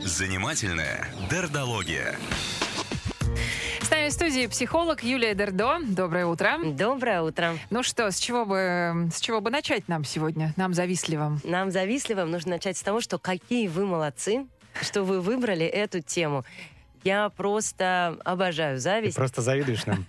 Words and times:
Занимательная 0.00 1.08
дердология. 1.30 2.16
С 3.80 3.90
нами 3.90 4.08
в 4.08 4.12
студии 4.12 4.46
психолог 4.46 5.02
Юлия 5.02 5.34
Дердо. 5.34 5.78
Доброе 5.82 6.26
утро. 6.26 6.58
Доброе 6.64 7.22
утро. 7.22 7.56
Ну 7.70 7.82
что, 7.82 8.10
с 8.10 8.18
чего 8.18 8.44
бы, 8.44 9.08
с 9.14 9.20
чего 9.20 9.40
бы 9.40 9.50
начать 9.50 9.88
нам 9.88 10.04
сегодня, 10.04 10.52
нам 10.56 10.74
завистливым? 10.74 11.40
Нам 11.44 11.70
завистливым 11.70 12.30
нужно 12.30 12.52
начать 12.52 12.76
с 12.76 12.82
того, 12.82 13.00
что 13.00 13.18
какие 13.18 13.68
вы 13.68 13.86
молодцы, 13.86 14.46
что 14.82 15.04
вы 15.04 15.20
выбрали 15.20 15.64
эту 15.64 16.00
тему. 16.00 16.44
Я 17.04 17.28
просто 17.30 18.18
обожаю 18.24 18.78
зависть. 18.78 19.16
Ты 19.16 19.20
просто 19.20 19.42
завидуешь 19.42 19.86
нам. 19.86 20.06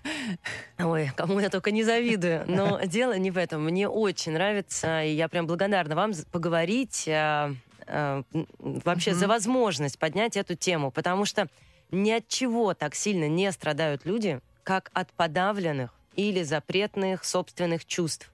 Ой, 0.80 1.12
кому 1.16 1.39
я 1.39 1.50
только 1.50 1.71
не 1.71 1.84
завидую. 1.84 2.46
Но 2.48 2.80
дело 2.86 3.18
не 3.18 3.32
в 3.32 3.38
этом. 3.38 3.64
Мне 3.64 3.88
очень 3.88 4.34
нравится, 4.34 5.04
и 5.04 5.12
я 5.12 5.28
прям 5.28 5.48
благодарна 5.48 5.96
вам 5.96 6.12
поговорить 6.32 7.07
а, 7.07 7.54
а, 7.88 8.24
вообще 8.60 9.14
за 9.14 9.28
возможность 9.28 10.00
поднять 10.00 10.38
эту 10.38 10.56
тему, 10.56 10.92
потому 10.92 11.25
что 11.25 11.47
ни 11.92 12.11
от 12.11 12.28
чего 12.28 12.74
так 12.74 12.96
сильно 12.96 13.28
не 13.28 13.52
страдают 13.52 14.06
люди, 14.06 14.39
как 14.64 14.92
от 14.94 15.11
подавленных 15.14 15.94
или 16.16 16.44
запретных 16.44 17.24
собственных 17.24 17.86
чувств. 17.86 18.32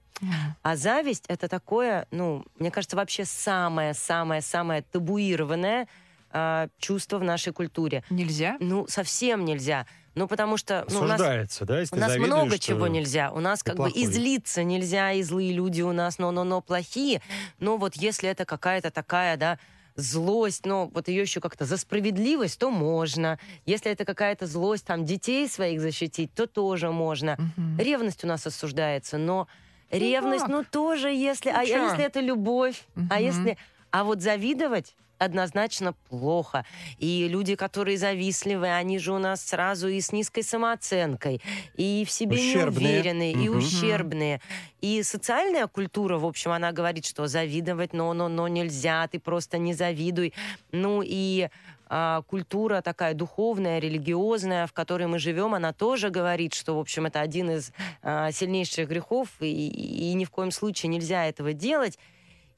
А 0.62 0.76
зависть 0.76 1.24
это 1.28 1.46
такое, 1.46 2.06
ну, 2.10 2.44
мне 2.58 2.70
кажется, 2.70 2.96
вообще 2.96 3.24
самое-самое-самое 3.24 4.82
табуированное 4.82 5.88
э, 6.32 6.68
чувство 6.78 7.18
в 7.18 7.24
нашей 7.24 7.52
культуре. 7.52 8.04
Нельзя? 8.10 8.56
Ну, 8.60 8.86
совсем 8.88 9.44
нельзя. 9.44 9.86
Ну, 10.14 10.26
потому 10.26 10.56
что 10.56 10.86
ну, 10.90 11.00
у 11.00 11.04
нас, 11.04 11.20
да, 11.20 11.42
если 11.42 11.94
у 11.94 11.98
нас 11.98 12.12
завидуешь, 12.12 12.32
много 12.32 12.58
чего 12.58 12.86
нельзя. 12.86 13.30
У 13.32 13.40
нас 13.40 13.62
как 13.62 13.76
бы 13.76 13.90
и 13.90 13.92
плохой. 13.92 14.12
злиться 14.12 14.64
нельзя, 14.64 15.12
и 15.12 15.22
злые 15.22 15.52
люди 15.52 15.82
у 15.82 15.92
нас, 15.92 16.18
но-но-но 16.18 16.62
плохие. 16.62 17.20
Но 17.58 17.76
вот 17.76 17.96
если 17.96 18.30
это 18.30 18.46
какая-то 18.46 18.90
такая, 18.90 19.36
да, 19.36 19.58
злость, 19.94 20.64
но 20.64 20.86
вот 20.86 21.08
ее 21.08 21.22
еще 21.22 21.40
как-то 21.40 21.66
за 21.66 21.76
справедливость, 21.76 22.58
то 22.58 22.70
можно. 22.70 23.38
Если 23.66 23.90
это 23.90 24.04
какая-то 24.04 24.46
злость, 24.46 24.86
там, 24.86 25.04
детей 25.04 25.48
своих 25.48 25.80
защитить, 25.80 26.32
то 26.34 26.46
тоже 26.46 26.90
можно. 26.90 27.36
Мгм. 27.56 27.78
Ревность 27.78 28.24
у 28.24 28.26
нас 28.26 28.46
осуждается, 28.46 29.18
но 29.18 29.48
ревность, 29.90 30.44
так. 30.44 30.50
ну 30.50 30.64
тоже 30.64 31.08
если... 31.08 31.50
А, 31.50 31.60
а 31.60 31.66
чё? 31.66 31.90
если 31.90 32.04
это 32.04 32.20
любовь? 32.20 32.84
А 32.94 33.00
Мгм. 33.00 33.18
если... 33.18 33.58
А 33.90 34.04
вот 34.04 34.20
завидовать 34.20 34.94
однозначно 35.18 35.94
плохо. 36.08 36.64
И 36.98 37.28
люди, 37.28 37.54
которые 37.54 37.98
завистливые, 37.98 38.74
они 38.74 38.98
же 38.98 39.12
у 39.12 39.18
нас 39.18 39.44
сразу 39.44 39.88
и 39.88 40.00
с 40.00 40.12
низкой 40.12 40.42
самооценкой, 40.42 41.40
и 41.74 42.04
в 42.06 42.10
себе 42.10 42.36
Ущербные. 42.36 42.94
неуверенные, 42.96 43.32
и 43.32 43.48
Мгм. 43.48 43.58
ущербные. 43.58 44.40
И 44.80 45.02
социальная 45.02 45.66
культура, 45.66 46.18
в 46.18 46.24
общем, 46.26 46.50
она 46.52 46.72
говорит, 46.72 47.06
что 47.06 47.26
завидовать, 47.26 47.92
но, 47.92 48.12
но, 48.12 48.28
но 48.28 48.46
нельзя, 48.48 49.08
ты 49.08 49.18
просто 49.18 49.58
не 49.58 49.74
завидуй. 49.74 50.32
Ну 50.72 51.02
и 51.04 51.48
а, 51.88 52.22
культура 52.22 52.82
такая 52.82 53.14
духовная, 53.14 53.78
религиозная, 53.78 54.66
в 54.66 54.72
которой 54.72 55.06
мы 55.06 55.18
живем, 55.18 55.54
она 55.54 55.72
тоже 55.72 56.10
говорит, 56.10 56.52
что, 56.54 56.76
в 56.76 56.80
общем, 56.80 57.06
это 57.06 57.20
один 57.20 57.50
из 57.50 57.72
а, 58.02 58.32
сильнейших 58.32 58.88
грехов, 58.88 59.28
и, 59.40 59.68
и 60.10 60.12
ни 60.14 60.24
в 60.24 60.30
коем 60.30 60.50
случае 60.50 60.88
нельзя 60.90 61.26
этого 61.26 61.52
делать. 61.52 61.98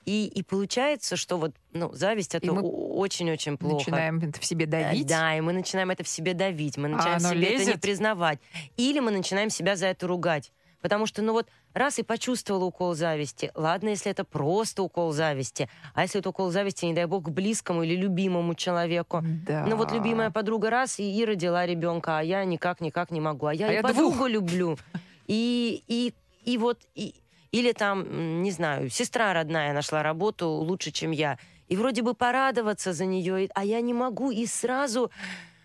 И, 0.08 0.26
и 0.26 0.42
получается, 0.42 1.16
что 1.16 1.36
вот, 1.36 1.52
ну, 1.74 1.92
зависть 1.92 2.34
это 2.34 2.50
очень-очень 2.50 3.58
плохо. 3.58 3.90
Начинаем 3.90 4.18
это 4.20 4.40
в 4.40 4.44
себе 4.44 4.64
Э, 4.64 4.68
давить. 4.68 5.06
Да, 5.06 5.36
и 5.36 5.40
мы 5.42 5.52
начинаем 5.52 5.90
это 5.90 6.02
в 6.02 6.08
себе 6.08 6.32
давить, 6.32 6.78
мы 6.78 6.88
начинаем 6.88 7.18
оно 7.18 7.28
себе 7.28 7.44
это 7.48 7.58
не 7.58 7.66
лезет? 7.66 7.80
признавать. 7.82 8.38
Или 8.78 9.00
мы 9.00 9.10
начинаем 9.10 9.50
себя 9.50 9.76
за 9.76 9.86
это 9.88 10.06
ругать. 10.06 10.50
Потому 10.80 11.04
что, 11.06 11.20
ну 11.20 11.32
вот, 11.32 11.46
раз 11.74 11.98
и 11.98 12.02
почувствовала 12.02 12.64
укол 12.64 12.94
зависти, 12.94 13.50
ладно, 13.54 13.88
если 13.90 14.10
это 14.10 14.24
просто 14.24 14.82
укол 14.82 15.12
зависти, 15.12 15.68
а 15.92 16.02
если 16.02 16.20
это 16.20 16.30
укол 16.30 16.50
зависти, 16.50 16.86
не 16.86 16.94
дай 16.94 17.04
бог, 17.04 17.24
к 17.24 17.28
близкому 17.28 17.82
или 17.82 17.94
любимому 17.94 18.54
человеку. 18.54 19.22
Да. 19.46 19.66
Ну 19.66 19.76
вот 19.76 19.92
любимая 19.92 20.30
подруга 20.30 20.70
раз 20.70 21.00
и, 21.00 21.02
и 21.02 21.24
родила 21.26 21.66
ребенка, 21.66 22.18
а 22.18 22.22
я 22.22 22.44
никак-никак 22.44 23.10
не 23.10 23.20
могу. 23.20 23.46
А 23.46 23.52
я 23.54 23.66
А 23.66 23.72
и 23.72 23.74
я 23.74 23.82
подругу 23.82 24.14
двух. 24.14 24.28
люблю. 24.28 24.78
И, 25.26 25.82
и, 25.88 26.14
и 26.46 26.56
вот, 26.56 26.78
и, 26.94 27.14
или 27.52 27.72
там, 27.72 28.42
не 28.42 28.50
знаю, 28.50 28.90
сестра 28.90 29.32
родная 29.32 29.72
нашла 29.72 30.02
работу 30.02 30.48
лучше, 30.48 30.90
чем 30.90 31.10
я. 31.10 31.38
И 31.68 31.76
вроде 31.76 32.02
бы 32.02 32.14
порадоваться 32.14 32.92
за 32.92 33.04
нее, 33.04 33.48
а 33.54 33.64
я 33.64 33.80
не 33.80 33.94
могу. 33.94 34.30
И 34.30 34.46
сразу 34.46 35.10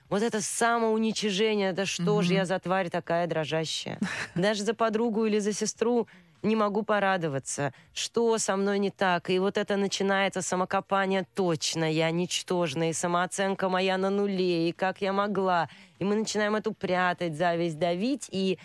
вот 0.10 0.22
это 0.22 0.42
самоуничижение, 0.42 1.74
да 1.74 1.86
что 1.86 2.22
же 2.22 2.34
я 2.34 2.46
за 2.46 2.60
тварь 2.60 2.90
такая 2.90 3.26
дрожащая. 3.28 4.00
Даже 4.36 4.64
за 4.64 4.74
подругу 4.74 5.26
или 5.26 5.40
за 5.40 5.54
сестру 5.54 6.08
не 6.44 6.56
могу 6.56 6.84
порадоваться. 6.84 7.74
Что 7.94 8.38
со 8.38 8.56
мной 8.58 8.80
не 8.80 8.92
так? 8.92 9.30
И 9.30 9.40
вот 9.40 9.58
это 9.58 9.78
начинается 9.78 10.42
самокопание. 10.42 11.26
Точно, 11.34 11.92
я 11.92 12.12
ничтожна, 12.12 12.90
и 12.90 12.94
самооценка 12.94 13.70
моя 13.70 13.98
на 13.98 14.10
нуле, 14.10 14.70
и 14.70 14.72
как 14.74 15.02
я 15.02 15.14
могла. 15.14 15.70
И 16.00 16.04
мы 16.04 16.16
начинаем 16.16 16.56
эту 16.56 16.74
прятать, 16.74 17.36
зависть 17.36 17.80
давить, 17.80 18.28
и 18.30 18.60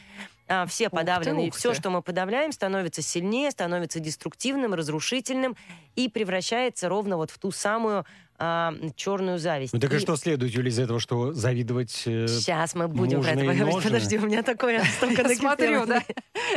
а, 0.49 0.67
все 0.67 0.89
ты, 0.89 0.97
подавлены. 0.97 1.47
И 1.47 1.49
ух 1.49 1.55
все, 1.55 1.71
ты. 1.71 1.77
что 1.77 1.91
мы 1.91 2.03
подавляем, 2.03 2.53
становится 2.53 3.03
сильнее, 3.03 3.51
становится 3.51 4.01
деструктивным, 4.01 4.75
разрушительным 4.75 5.57
и 5.95 6.09
превращается 6.09 6.89
ровно 6.89 7.17
вот 7.17 7.31
в 7.31 7.39
ту 7.39 7.51
самую 7.51 8.05
а, 8.39 8.73
черную 8.95 9.39
зависть. 9.39 9.73
Ну 9.73 9.81
так 9.81 9.93
и 9.93 9.97
И- 9.97 9.99
что 9.99 10.15
следует, 10.17 10.53
Юля, 10.53 10.69
из 10.69 10.79
этого, 10.79 11.01
что 11.01 11.33
завидовать... 11.33 12.03
э, 12.07 12.29
Сейчас 12.29 12.75
мы 12.75 12.87
будем 12.89 13.21
про 13.23 13.31
это 13.33 13.45
говорить. 13.45 13.83
Подожди, 13.83 14.19
у 14.19 14.27
меня 14.27 14.43
такое 14.43 14.83
столько 14.97 15.23
Я 15.29 15.35
смотрю, 15.37 15.87
да. 15.87 16.03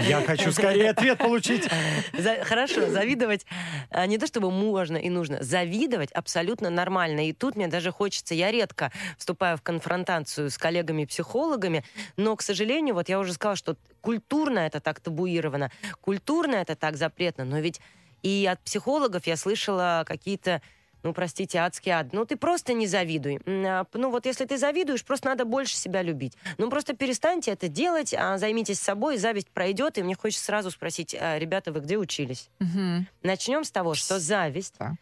Я 0.02 0.22
хочу 0.22 0.52
скорее 0.52 0.92
ответ 0.92 1.18
получить. 1.18 1.68
За- 2.18 2.44
Хорошо, 2.44 2.90
завидовать 2.90 3.46
а, 3.90 4.06
не 4.06 4.18
то 4.18 4.28
чтобы 4.28 4.52
можно 4.52 4.98
и 4.98 5.10
нужно, 5.10 5.42
завидовать 5.42 6.12
абсолютно 6.12 6.70
нормально. 6.70 7.28
И 7.28 7.34
тут 7.34 7.56
мне 7.56 7.68
даже 7.68 7.92
хочется, 7.92 8.36
я 8.36 8.52
редко 8.52 8.92
вступаю 9.18 9.58
в 9.58 9.62
конфронтацию 9.62 10.50
с 10.52 10.58
коллегами-психологами, 10.58 11.84
но, 12.18 12.36
к 12.36 12.42
сожалению, 12.42 12.94
вот 12.96 13.10
я 13.10 13.20
уже 13.20 13.34
сказала, 13.34 13.56
что 13.56 13.76
культурно 14.02 14.60
это 14.60 14.80
так 14.80 15.00
табуировано, 15.00 15.72
культурно 16.02 16.56
это 16.56 16.76
так 16.76 16.96
запретно, 16.98 17.44
но 17.46 17.60
ведь 17.60 17.80
и 18.24 18.48
от 18.52 18.60
психологов 18.62 19.26
я 19.26 19.36
слышала 19.36 20.04
какие-то 20.06 20.62
ну, 21.04 21.14
простите, 21.14 21.60
адский 21.60 21.92
ад. 21.92 22.14
Ну, 22.14 22.26
ты 22.26 22.36
просто 22.36 22.74
не 22.74 22.88
завидуй. 22.88 23.40
А, 23.46 23.86
Ну, 23.94 24.12
вот 24.12 24.26
если 24.26 24.46
ты 24.46 24.58
завидуешь, 24.58 25.04
просто 25.04 25.30
надо 25.30 25.46
больше 25.46 25.76
себя 25.76 26.02
любить. 26.02 26.34
Ну, 26.58 26.70
просто 26.70 26.96
перестаньте 26.96 27.52
это 27.52 27.68
делать, 27.68 28.14
а 28.14 28.38
займитесь 28.38 28.80
собой, 28.80 29.18
зависть 29.18 29.50
пройдет. 29.50 29.98
И 29.98 30.04
мне 30.04 30.16
хочется 30.16 30.46
сразу 30.46 30.72
спросить, 30.72 31.16
а, 31.20 31.38
ребята, 31.40 31.72
вы 31.72 31.80
где 31.80 31.98
учились? 31.98 32.50
Мгм. 32.60 33.08
Начнем 33.24 33.64
с 33.64 33.72
того, 33.72 33.94
что 33.96 34.20
зависть 34.20 34.76
Так. 34.78 34.94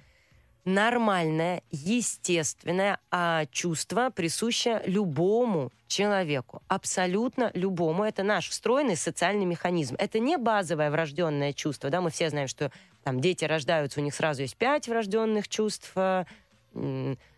нормальное, 0.66 1.64
естественное 1.72 3.00
а, 3.12 3.46
чувство, 3.48 4.10
присущее 4.10 4.82
любому 4.86 5.72
человеку. 5.88 6.62
Абсолютно 6.68 7.50
любому. 7.56 8.04
Это 8.04 8.24
наш 8.24 8.50
встроенный 8.50 8.96
социальный 8.96 9.46
механизм. 9.46 9.96
Это 9.98 10.20
не 10.20 10.38
базовое 10.38 10.92
врожденное 10.92 11.54
чувство. 11.54 11.90
Да? 11.90 12.02
Мы 12.02 12.12
все 12.12 12.30
знаем, 12.30 12.48
что 12.48 12.72
там 13.04 13.20
дети 13.20 13.46
рождаются, 13.46 14.00
у 14.00 14.04
них 14.04 14.14
сразу 14.14 14.42
есть 14.42 14.58
пять 14.58 14.88
врожденных 14.88 15.48
чувств. 15.48 15.92
э, 15.96 16.26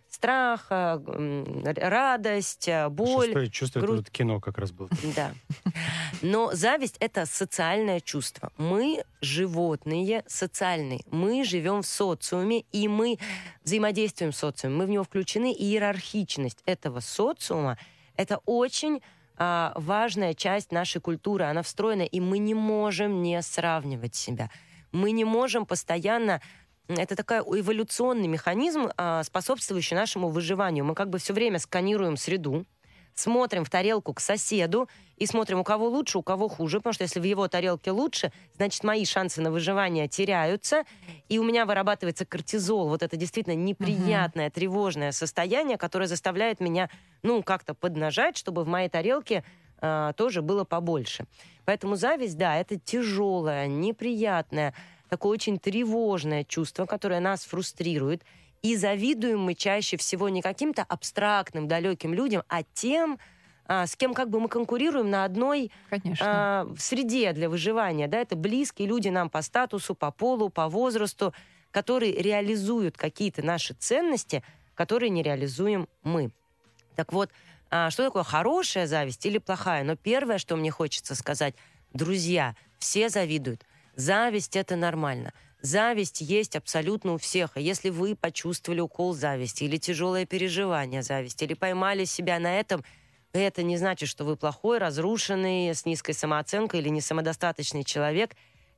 страх, 0.10 0.68
радость, 0.70 2.68
э, 2.68 2.90
боль. 2.90 3.28
Шестое 3.28 3.50
чувство, 3.50 3.80
это 3.80 3.88
гру- 3.88 3.96
вот 3.98 4.10
кино 4.10 4.40
как 4.40 4.58
раз 4.58 4.72
было. 4.72 4.90
Да. 5.16 5.32
Но 6.22 6.52
зависть 6.54 6.98
это 7.00 7.26
социальное 7.26 8.00
чувство. 8.02 8.52
Мы 8.58 9.04
животные 9.22 10.24
социальные. 10.28 11.02
Мы 11.10 11.44
живем 11.46 11.82
в 11.82 11.88
социуме, 11.88 12.66
и 12.72 12.88
мы 12.88 13.18
взаимодействуем 13.64 14.34
с 14.34 14.38
социумом. 14.40 14.80
Мы 14.80 14.86
в 14.86 14.90
него 14.90 15.04
включены, 15.04 15.54
и 15.54 15.64
иерархичность 15.64 16.62
этого 16.66 17.00
социума 17.00 17.78
это 18.18 18.40
очень 18.46 19.02
а, 19.38 19.74
важная 19.76 20.34
часть 20.34 20.72
нашей 20.72 21.02
культуры. 21.02 21.46
Она 21.46 21.64
встроена, 21.64 22.04
и 22.04 22.20
мы 22.20 22.38
не 22.38 22.54
можем 22.54 23.24
не 23.24 23.42
сравнивать 23.42 24.14
себя. 24.14 24.52
Мы 24.92 25.12
не 25.12 25.26
можем 25.26 25.66
постоянно 25.66 26.42
это 26.88 27.16
такой 27.16 27.40
эволюционный 27.40 28.28
механизм, 28.28 28.90
а, 28.98 29.24
способствующий 29.24 29.96
нашему 29.96 30.30
выживанию. 30.30 30.84
Мы 30.84 30.96
как 30.96 31.10
бы 31.10 31.20
все 31.20 31.34
время 31.34 31.60
сканируем 31.60 32.18
среду, 32.18 32.66
смотрим 33.14 33.64
в 33.64 33.70
тарелку 33.70 34.14
к 34.14 34.20
соседу 34.20 34.90
и 35.18 35.26
смотрим, 35.26 35.60
у 35.60 35.64
кого 35.64 35.88
лучше, 35.88 36.18
у 36.18 36.24
кого 36.24 36.48
хуже, 36.48 36.78
потому 36.78 36.94
что 36.94 37.04
если 37.04 37.20
в 37.20 37.24
его 37.24 37.48
тарелке 37.48 37.92
лучше, 37.92 38.32
значит, 38.56 38.84
мои 38.84 39.06
шансы 39.06 39.42
на 39.42 39.52
выживание 39.52 40.08
теряются, 40.08 40.84
и 41.30 41.38
у 41.38 41.44
меня 41.44 41.66
вырабатывается 41.66 42.26
кортизол, 42.26 42.88
вот 42.88 43.04
это 43.04 43.18
действительно 43.18 43.56
неприятное, 43.56 44.50
тревожное 44.50 45.12
состояние, 45.12 45.78
которое 45.78 46.08
заставляет 46.08 46.60
меня, 46.60 46.90
ну, 47.22 47.44
как-то 47.44 47.74
поднажать, 47.74 48.38
чтобы 48.38 48.64
в 48.64 48.68
моей 48.68 48.90
тарелке 48.90 49.44
а, 49.82 50.14
тоже 50.14 50.42
было 50.42 50.64
побольше. 50.64 51.26
Поэтому 51.66 51.96
зависть, 51.96 52.38
да, 52.38 52.56
это 52.58 52.80
тяжелое, 52.80 53.68
неприятное, 53.68 54.74
такое 55.10 55.34
очень 55.34 55.60
тревожное 55.60 56.44
чувство, 56.44 56.86
которое 56.86 57.20
нас 57.20 57.44
фрустрирует. 57.44 58.24
И 58.62 58.76
завидуем 58.76 59.40
мы 59.40 59.56
чаще 59.56 59.98
всего 59.98 60.30
не 60.30 60.42
каким-то 60.42 60.84
абстрактным, 60.84 61.68
далеким 61.68 62.14
людям, 62.14 62.44
а 62.48 62.62
тем, 62.74 63.18
а, 63.66 63.88
с 63.88 63.96
кем 63.96 64.14
как 64.14 64.30
бы 64.30 64.40
мы 64.40 64.50
конкурируем 64.50 65.10
на 65.10 65.26
одной 65.26 65.72
Конечно. 65.90 66.26
а, 66.28 66.74
среде 66.78 67.34
для 67.34 67.50
выживания. 67.50 68.08
Да? 68.08 68.20
Это 68.20 68.36
близкие 68.36 68.88
люди 68.88 69.10
нам 69.10 69.30
по 69.30 69.42
статусу, 69.42 69.96
по 69.96 70.12
полу, 70.12 70.50
по 70.50 70.70
возрасту. 70.70 71.34
которые 71.72 72.22
реализуют 72.22 72.98
какие-то 72.98 73.44
наши 73.44 73.74
ценности, 73.74 74.44
которые 74.76 75.10
не 75.10 75.24
реализуем 75.24 75.88
мы. 76.04 76.32
Так 76.96 77.14
вот, 77.14 77.30
что 77.90 78.04
такое 78.04 78.24
хорошая 78.24 78.86
зависть 78.86 79.26
или 79.26 79.38
плохая? 79.38 79.84
Но 79.84 79.96
первое, 79.96 80.38
что 80.38 80.56
мне 80.56 80.72
хочется 80.72 81.16
сказать, 81.16 81.56
друзья, 81.94 82.56
все 82.80 83.10
завидуют. 83.10 83.66
Зависть 83.96 84.56
это 84.56 84.76
нормально. 84.76 85.34
Зависть 85.62 86.22
есть 86.22 86.56
абсолютно 86.56 87.14
у 87.14 87.18
всех. 87.18 87.52
А 87.56 87.60
если 87.60 87.90
вы 87.90 88.16
почувствовали 88.16 88.80
укол 88.80 89.14
зависти 89.14 89.64
или 89.64 89.78
тяжелое 89.78 90.26
переживание 90.26 91.04
зависти, 91.04 91.44
или 91.44 91.54
поймали 91.54 92.06
себя 92.06 92.40
на 92.40 92.60
этом, 92.60 92.84
это 93.34 93.64
не 93.64 93.78
значит, 93.78 94.10
что 94.10 94.26
вы 94.26 94.36
плохой, 94.36 94.78
разрушенный, 94.80 95.70
с 95.70 95.86
низкой 95.86 96.14
самооценкой 96.14 96.82
или 96.82 96.90
не 96.90 97.00
самодостаточный 97.00 97.84
человек. 97.84 98.36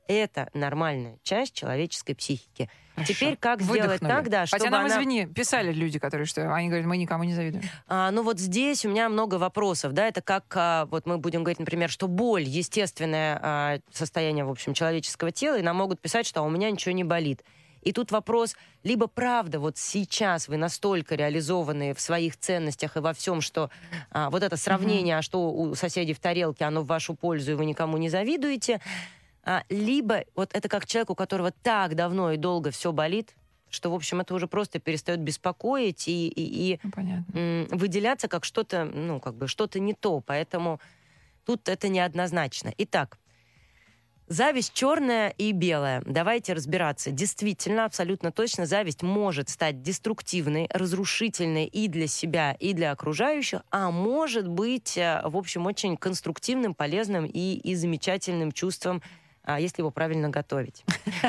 Это 0.07 0.49
нормальная 0.53 1.17
часть 1.23 1.53
человеческой 1.53 2.13
психики. 2.13 2.69
Хорошо. 2.95 3.13
Теперь 3.13 3.37
как 3.37 3.61
сделать 3.61 3.83
Выдохнули. 3.83 4.11
так, 4.11 4.29
да, 4.29 4.45
чтобы 4.45 4.59
Хотя 4.59 4.71
нам, 4.71 4.85
она... 4.85 4.93
извини, 4.93 5.25
писали 5.25 5.73
люди, 5.73 5.97
которые 5.97 6.27
что, 6.27 6.53
они 6.53 6.67
говорят, 6.67 6.85
мы 6.85 6.97
никому 6.97 7.23
не 7.23 7.33
завидуем. 7.33 7.63
А, 7.87 8.11
ну 8.11 8.21
вот 8.21 8.39
здесь 8.39 8.85
у 8.85 8.89
меня 8.89 9.09
много 9.09 9.35
вопросов, 9.35 9.93
да, 9.93 10.07
это 10.07 10.21
как, 10.21 10.45
а, 10.55 10.85
вот 10.85 11.07
мы 11.07 11.17
будем 11.17 11.43
говорить, 11.43 11.59
например, 11.59 11.89
что 11.89 12.07
боль 12.07 12.43
естественное 12.43 13.39
а, 13.41 13.79
состояние, 13.91 14.45
в 14.45 14.51
общем, 14.51 14.75
человеческого 14.75 15.31
тела, 15.31 15.57
и 15.57 15.63
нам 15.63 15.75
могут 15.75 16.01
писать, 16.01 16.27
что 16.27 16.41
«А 16.41 16.43
у 16.43 16.49
меня 16.49 16.69
ничего 16.69 16.93
не 16.93 17.03
болит. 17.03 17.43
И 17.81 17.91
тут 17.91 18.11
вопрос, 18.11 18.55
либо 18.83 19.07
правда, 19.07 19.59
вот 19.59 19.77
сейчас 19.77 20.47
вы 20.47 20.57
настолько 20.57 21.15
реализованы 21.15 21.93
в 21.93 21.99
своих 21.99 22.37
ценностях 22.37 22.95
и 22.95 22.99
во 22.99 23.13
всем, 23.13 23.41
что 23.41 23.69
а, 24.11 24.29
вот 24.29 24.43
это 24.43 24.55
сравнение, 24.55 25.17
а 25.17 25.21
что 25.21 25.51
у 25.51 25.75
соседей 25.75 26.13
в 26.13 26.19
тарелке, 26.19 26.65
оно 26.65 26.81
в 26.81 26.87
вашу 26.87 27.15
пользу, 27.15 27.51
и 27.51 27.55
вы 27.55 27.65
никому 27.65 27.97
не 27.97 28.09
завидуете, 28.09 28.79
либо 29.69 30.23
вот 30.35 30.53
это 30.53 30.69
как 30.69 30.85
человек, 30.85 31.09
у 31.09 31.15
которого 31.15 31.51
так 31.51 31.95
давно 31.95 32.31
и 32.31 32.37
долго 32.37 32.71
все 32.71 32.91
болит, 32.91 33.35
что, 33.69 33.89
в 33.89 33.95
общем, 33.95 34.21
это 34.21 34.33
уже 34.35 34.47
просто 34.47 34.79
перестает 34.79 35.19
беспокоить 35.19 36.07
и, 36.07 36.27
и, 36.27 36.73
и 36.73 36.79
Ну, 37.33 37.67
выделяться 37.77 38.27
как 38.27 38.45
что-то, 38.45 38.85
ну, 38.85 39.19
как 39.19 39.35
бы 39.35 39.47
что-то 39.47 39.79
не 39.79 39.93
то. 39.93 40.21
Поэтому 40.21 40.79
тут 41.45 41.67
это 41.67 41.89
неоднозначно. 41.89 42.71
Итак, 42.77 43.17
зависть 44.27 44.73
черная 44.73 45.29
и 45.29 45.51
белая. 45.51 46.03
Давайте 46.05 46.53
разбираться. 46.53 47.11
Действительно, 47.11 47.85
абсолютно 47.85 48.31
точно, 48.31 48.67
зависть 48.67 49.01
может 49.01 49.49
стать 49.49 49.81
деструктивной, 49.81 50.67
разрушительной 50.69 51.65
и 51.65 51.87
для 51.87 52.07
себя, 52.07 52.55
и 52.59 52.73
для 52.73 52.91
окружающих, 52.91 53.63
а 53.71 53.89
может 53.89 54.47
быть, 54.47 54.97
э, 54.97 55.21
в 55.25 55.35
общем, 55.35 55.65
очень 55.65 55.97
конструктивным, 55.97 56.75
полезным 56.75 57.25
и, 57.25 57.55
и 57.55 57.75
замечательным 57.75 58.51
чувством 58.51 59.01
а, 59.01 59.22
если 59.47 59.81
его 59.81 59.91
правильно 59.91 60.29
готовить. 60.29 60.83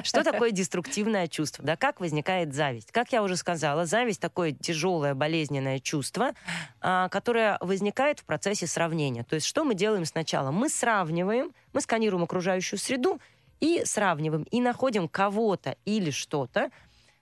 Что 0.05 0.23
такое 0.23 0.51
деструктивное 0.51 1.27
чувство? 1.27 1.65
Да, 1.65 1.77
как 1.77 2.01
возникает 2.01 2.55
зависть? 2.55 2.93
Как 2.93 3.13
я 3.13 3.23
уже 3.23 3.37
сказала, 3.37 3.87
зависть 3.87 4.21
такое 4.21 4.53
тяжелое, 4.53 5.15
болезненное 5.15 5.81
чувство, 5.81 6.33
а, 6.81 7.09
которое 7.09 7.59
возникает 7.61 8.21
в 8.21 8.25
процессе 8.25 8.67
сравнения. 8.67 9.25
То 9.25 9.35
есть 9.35 9.47
что 9.47 9.65
мы 9.65 9.75
делаем 9.75 10.05
сначала? 10.05 10.51
Мы 10.51 10.69
сравниваем, 10.69 11.53
мы 11.73 11.81
сканируем 11.81 12.23
окружающую 12.25 12.79
среду 12.79 13.21
и 13.61 13.83
сравниваем, 13.85 14.45
и 14.45 14.61
находим 14.61 15.09
кого-то 15.09 15.77
или 15.85 16.11
что-то, 16.11 16.71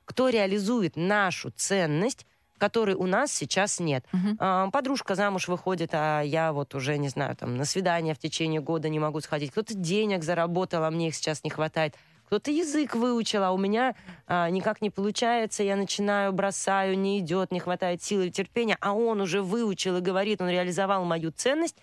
кто 0.05 0.29
реализует 0.29 0.97
нашу 0.97 1.51
ценность, 1.51 2.27
которой 2.63 2.95
у 2.95 3.07
нас 3.09 3.33
сейчас 3.33 3.81
нет. 3.81 4.07
А, 4.39 4.71
Подружка 4.71 5.17
замуж 5.17 5.49
выходит, 5.49 5.91
а 5.95 6.21
я 6.21 6.53
вот 6.53 6.77
уже, 6.77 6.97
не 6.97 7.09
знаю, 7.09 7.35
там, 7.35 7.57
на 7.57 7.65
свидание 7.65 8.15
в 8.15 8.19
течение 8.19 8.61
года 8.61 8.89
не 8.89 9.01
могу 9.01 9.21
сходить. 9.21 9.51
Кто-то 9.51 9.75
денег 9.75 10.23
заработал, 10.23 10.85
а 10.85 10.91
мне 10.93 11.09
их 11.09 11.17
сейчас 11.17 11.43
не 11.43 11.51
хватает. 11.51 11.97
Кто-то 12.27 12.53
язык 12.53 12.95
выучил, 12.95 13.43
а 13.43 13.51
у 13.51 13.59
меня 13.59 13.97
а, 14.29 14.49
никак 14.49 14.81
не 14.81 14.91
получается, 14.91 15.65
я 15.65 15.75
начинаю, 15.75 16.33
бросаю, 16.33 16.97
не 16.97 17.19
идет, 17.19 17.51
не 17.51 17.59
хватает 17.59 18.01
силы 18.01 18.29
и 18.29 18.31
терпения, 18.31 18.79
а 18.81 18.93
он 18.93 19.21
уже 19.21 19.43
выучил 19.43 19.97
и 19.97 20.01
говорит, 20.01 20.41
он 20.41 20.49
реализовал 20.49 21.05
мою 21.05 21.33
ценность. 21.33 21.79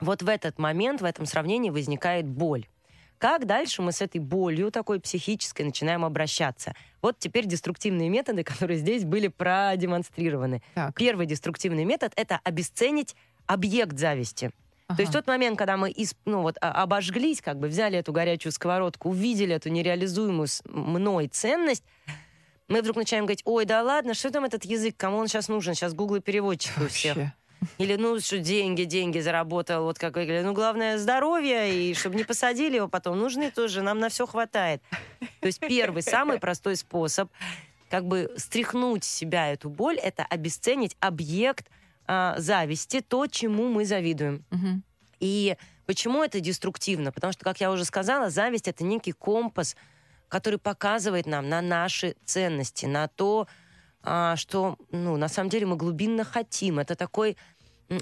Вот 0.00 0.20
в 0.20 0.28
этот 0.28 0.58
момент, 0.58 1.00
в 1.00 1.04
этом 1.06 1.24
сравнении 1.24 1.70
возникает 1.70 2.28
боль. 2.28 2.66
Как 3.18 3.46
дальше 3.46 3.80
мы 3.80 3.92
с 3.92 4.02
этой 4.02 4.18
болью 4.18 4.70
такой 4.70 5.00
психической 5.00 5.64
начинаем 5.64 6.04
обращаться? 6.04 6.74
Вот 7.06 7.20
теперь 7.20 7.46
деструктивные 7.46 8.08
методы, 8.08 8.42
которые 8.50 8.78
здесь 8.78 9.04
были 9.04 9.28
продемонстрированы. 9.28 10.60
Так. 10.74 10.96
Первый 10.96 11.26
деструктивный 11.26 11.84
метод— 11.84 12.12
это 12.16 12.40
обесценить 12.42 13.14
объект 13.46 13.96
зависти. 13.96 14.50
То 14.88 14.96
есть 14.98 15.10
Ага. 15.10 15.18
тот 15.20 15.28
момент, 15.28 15.56
когда 15.56 15.76
мы 15.76 15.88
из- 15.90 16.16
ну, 16.24 16.42
вот, 16.42 16.56
а- 16.60 16.82
обожглись, 16.82 17.40
как 17.40 17.60
бы 17.60 17.68
взяли 17.68 17.96
эту 17.96 18.12
горячую 18.12 18.50
сковородку, 18.50 19.10
увидели 19.10 19.54
эту 19.54 19.68
нереализуемую 19.68 20.48
мной 20.64 21.28
ценность, 21.28 21.84
мы 22.66 22.80
вдруг 22.82 22.96
начинаем 22.96 23.26
говорить, 23.26 23.42
ой, 23.44 23.64
да 23.66 23.82
ладно, 23.84 24.12
что 24.14 24.30
там 24.32 24.44
этот 24.44 24.64
язык, 24.64 24.96
кому 24.96 25.18
он 25.18 25.28
сейчас 25.28 25.46
нужен? 25.46 25.74
Сейчас 25.74 25.94
Google 25.94 26.20
переводчик 26.20 26.72
у 26.78 26.88
всех. 26.88 27.14
Вообще. 27.16 27.32
Или, 27.78 27.96
ну, 27.96 28.18
что 28.20 28.38
деньги, 28.38 28.84
деньги 28.84 29.18
заработал, 29.18 29.84
вот 29.84 29.98
как 29.98 30.16
вы 30.16 30.24
говорили. 30.24 30.44
Ну, 30.44 30.52
главное, 30.52 30.98
здоровье, 30.98 31.74
и 31.74 31.94
чтобы 31.94 32.16
не 32.16 32.24
посадили 32.24 32.76
его 32.76 32.88
потом. 32.88 33.18
Нужны 33.18 33.50
тоже, 33.50 33.82
нам 33.82 33.98
на 33.98 34.08
все 34.08 34.26
хватает. 34.26 34.82
То 35.40 35.46
есть 35.46 35.60
первый, 35.60 36.02
самый 36.02 36.38
простой 36.38 36.76
способ 36.76 37.30
как 37.90 38.04
бы 38.04 38.32
стряхнуть 38.36 39.04
с 39.04 39.08
себя 39.08 39.52
эту 39.52 39.68
боль, 39.70 39.96
это 39.96 40.24
обесценить 40.24 40.96
объект 41.00 41.70
а, 42.06 42.34
зависти, 42.38 43.00
то, 43.00 43.26
чему 43.26 43.68
мы 43.68 43.84
завидуем. 43.84 44.44
Мгм. 44.50 44.82
И 45.20 45.56
почему 45.86 46.22
это 46.22 46.40
деструктивно? 46.40 47.12
Потому 47.12 47.32
что, 47.32 47.44
как 47.44 47.60
я 47.60 47.70
уже 47.70 47.84
сказала, 47.84 48.30
зависть— 48.30 48.68
это 48.68 48.84
некий 48.84 49.12
компас, 49.12 49.76
который 50.28 50.58
показывает 50.58 51.26
нам 51.26 51.48
на 51.48 51.62
наши 51.62 52.16
ценности, 52.24 52.86
на 52.86 53.08
то, 53.08 53.46
что, 54.36 54.76
ну, 54.90 55.16
на 55.16 55.28
самом 55.28 55.50
деле 55.50 55.66
мы 55.66 55.76
глубинно 55.76 56.24
хотим. 56.24 56.78
Это 56.78 56.94
такой 56.94 57.36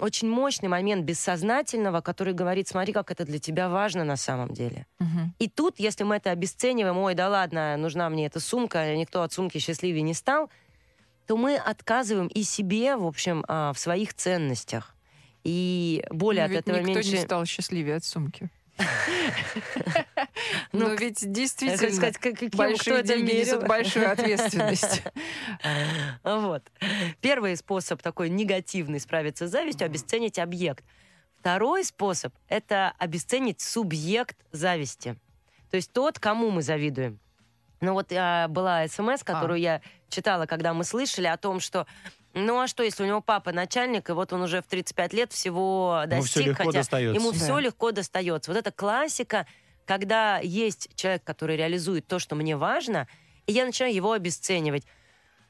очень 0.00 0.28
мощный 0.28 0.68
момент 0.68 1.04
бессознательного, 1.04 2.00
который 2.00 2.32
говорит, 2.32 2.68
смотри, 2.68 2.92
как 2.92 3.10
это 3.10 3.24
для 3.24 3.38
тебя 3.38 3.68
важно 3.68 4.04
на 4.04 4.16
самом 4.16 4.48
деле. 4.54 4.86
Мгм. 4.98 5.34
И 5.38 5.48
тут, 5.48 5.78
если 5.78 6.04
мы 6.04 6.16
это 6.16 6.30
обесцениваем, 6.30 6.96
ой, 6.96 7.14
да 7.14 7.28
ладно, 7.28 7.76
нужна 7.76 8.08
мне 8.08 8.26
эта 8.26 8.40
сумка, 8.40 8.94
никто 8.96 9.22
от 9.22 9.32
сумки 9.32 9.58
счастливее 9.58 10.02
не 10.02 10.14
стал, 10.14 10.50
то 11.26 11.36
мы 11.36 11.56
отказываем 11.56 12.28
и 12.28 12.42
себе, 12.42 12.96
в 12.96 13.06
общем, 13.06 13.44
а, 13.48 13.72
в 13.72 13.78
своих 13.78 14.14
ценностях. 14.14 14.94
И 15.42 16.04
боли 16.10 16.38
Ну, 16.38 16.44
от 16.46 16.50
этого 16.52 16.76
никто 16.78 16.92
меньше... 16.92 17.10
не 17.10 17.18
стал 17.18 17.44
счастливее 17.44 17.96
от 17.96 18.04
сумки. 18.04 18.50
Ну, 20.72 20.88
Но 20.88 20.94
ведь 20.94 21.22
Я 21.22 21.26
хочу 21.28 21.32
действительно 21.32 21.92
сказать, 21.92 22.18
как- 22.18 22.34
каким- 22.34 22.50
большие 22.50 23.02
деньги 23.02 23.32
несут 23.32 23.66
большую 23.66 24.10
ответственность. 24.10 25.02
Вот. 26.22 26.62
Первый 27.20 27.56
способ 27.56 28.02
такой 28.02 28.28
негативный 28.28 29.00
справиться 29.00 29.46
с 29.46 29.50
завистью— 29.50 29.86
обесценить 29.86 30.38
объект. 30.38 30.84
Второй 31.38 31.84
способ— 31.84 32.34
это 32.48 32.94
обесценить 32.98 33.60
субъект 33.60 34.36
зависти. 34.50 35.16
То 35.70 35.76
есть 35.76 35.92
тот, 35.92 36.18
кому 36.18 36.50
мы 36.50 36.62
завидуем. 36.62 37.20
Ну 37.80 37.92
вот 37.92 38.10
а, 38.12 38.48
была 38.48 38.88
смс, 38.88 39.22
которую 39.22 39.60
я 39.60 39.82
читала, 40.08 40.46
когда 40.46 40.72
мы 40.72 40.84
слышали 40.84 41.26
о 41.26 41.36
том, 41.36 41.60
что 41.60 41.86
ну 42.34 42.60
а 42.60 42.66
что, 42.68 42.82
если 42.82 43.02
у 43.04 43.06
него 43.06 43.20
папа 43.20 43.52
начальник, 43.52 44.10
и 44.10 44.12
вот 44.12 44.32
он 44.32 44.42
уже 44.42 44.60
в 44.62 44.66
35 44.66 45.12
лет 45.12 45.32
всего 45.32 46.02
Ему 46.10 46.22
всё 46.22 46.40
достиг, 46.40 46.46
легко 46.46 46.64
хотя 46.64 46.78
достается. 46.78 47.20
ему 47.20 47.32
Да. 47.32 47.38
все 47.38 47.58
легко 47.58 47.92
достается. 47.92 48.50
Вот 48.50 48.58
это 48.58 48.70
классика, 48.72 49.46
когда 49.86 50.38
есть 50.38 50.88
человек, 50.94 51.22
который 51.24 51.56
реализует 51.56 52.06
то, 52.06 52.18
что 52.18 52.34
мне 52.36 52.56
важно, 52.56 53.06
и 53.46 53.52
я 53.52 53.64
начинаю 53.64 53.94
его 53.94 54.12
обесценивать. 54.12 54.84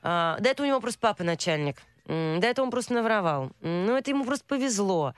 А, 0.03 0.37
да 0.41 0.51
это 0.51 0.63
у 0.63 0.67
него 0.67 0.81
просто 0.81 1.01
папа 1.01 1.25
начальник. 1.25 1.77
Да 2.07 2.47
это 2.47 2.63
он 2.63 2.71
просто 2.71 2.93
навровал. 2.95 3.51
М, 3.63 3.87
Ну 3.87 3.97
это 3.97 4.11
ему 4.11 4.25
просто 4.25 4.45
повезло. 4.47 5.15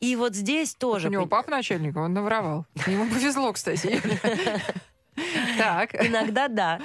И 0.00 0.14
вот 0.16 0.34
здесь 0.34 0.74
тоже... 0.74 1.08
У 1.08 1.10
него 1.10 1.26
папа 1.26 1.50
начальник, 1.50 1.96
он 1.96 2.12
навровал. 2.12 2.66
Ему 2.86 3.08
повезло, 3.08 3.52
кстати. 3.52 4.00
Так. 5.58 5.94
Иногда 5.94 6.48
да. 6.48 6.80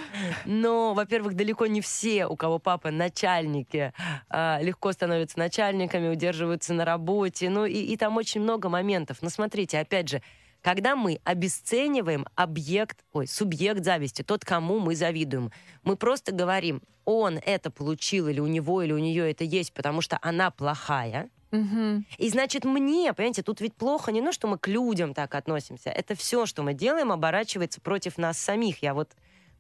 Но, 0.46 0.94
во-первых, 0.94 1.36
далеко 1.36 1.68
не 1.68 1.82
все, 1.82 2.26
у 2.26 2.36
кого 2.36 2.60
папа 2.60 2.92
начальники, 2.92 3.94
а, 4.30 4.60
легко 4.62 4.92
становятся 4.92 5.40
начальниками, 5.40 6.10
удерживаются 6.10 6.74
на 6.74 6.86
работе. 6.86 7.50
Ну, 7.50 7.66
и, 7.66 7.74
и 7.74 7.98
там 7.98 8.18
очень 8.18 8.42
много 8.42 8.70
моментов. 8.70 9.18
Но 9.22 9.30
смотрите, 9.30 9.80
опять 9.80 10.10
же, 10.10 10.22
когда 10.62 10.96
мы 10.96 11.20
обесцениваем 11.26 12.26
объект, 12.36 13.04
ой, 13.12 13.28
субъект 13.28 13.84
зависти, 13.84 14.22
тот, 14.22 14.46
кому 14.46 14.80
мы 14.80 14.96
завидуем, 14.96 15.52
мы 15.84 15.98
просто 15.98 16.32
говорим, 16.32 16.82
он 17.06 17.38
это 17.46 17.70
получил, 17.70 18.30
или 18.30 18.40
у 18.40 18.48
него, 18.48 18.82
или 18.82 18.94
у 18.94 18.98
нее 18.98 19.30
это 19.30 19.44
есть, 19.44 19.74
потому 19.74 20.00
что 20.00 20.18
она 20.22 20.52
плохая, 20.52 21.30
Мгм. 21.54 22.06
и 22.18 22.30
значит, 22.30 22.66
мне, 22.66 23.14
понимаете, 23.14 23.44
тут 23.44 23.62
ведь 23.62 23.76
плохо 23.76 24.12
не 24.12 24.22
то, 24.22 24.32
что 24.32 24.48
мы 24.48 24.58
к 24.58 24.68
людям 24.68 25.14
так 25.14 25.36
относимся. 25.36 25.90
Это 25.92 26.16
все, 26.16 26.46
что 26.46 26.64
мы 26.64 26.74
делаем, 26.74 27.12
оборачивается 27.12 27.80
против 27.82 28.18
нас 28.18 28.38
самих. 28.40 28.82
Я 28.84 28.94
вот 28.94 29.12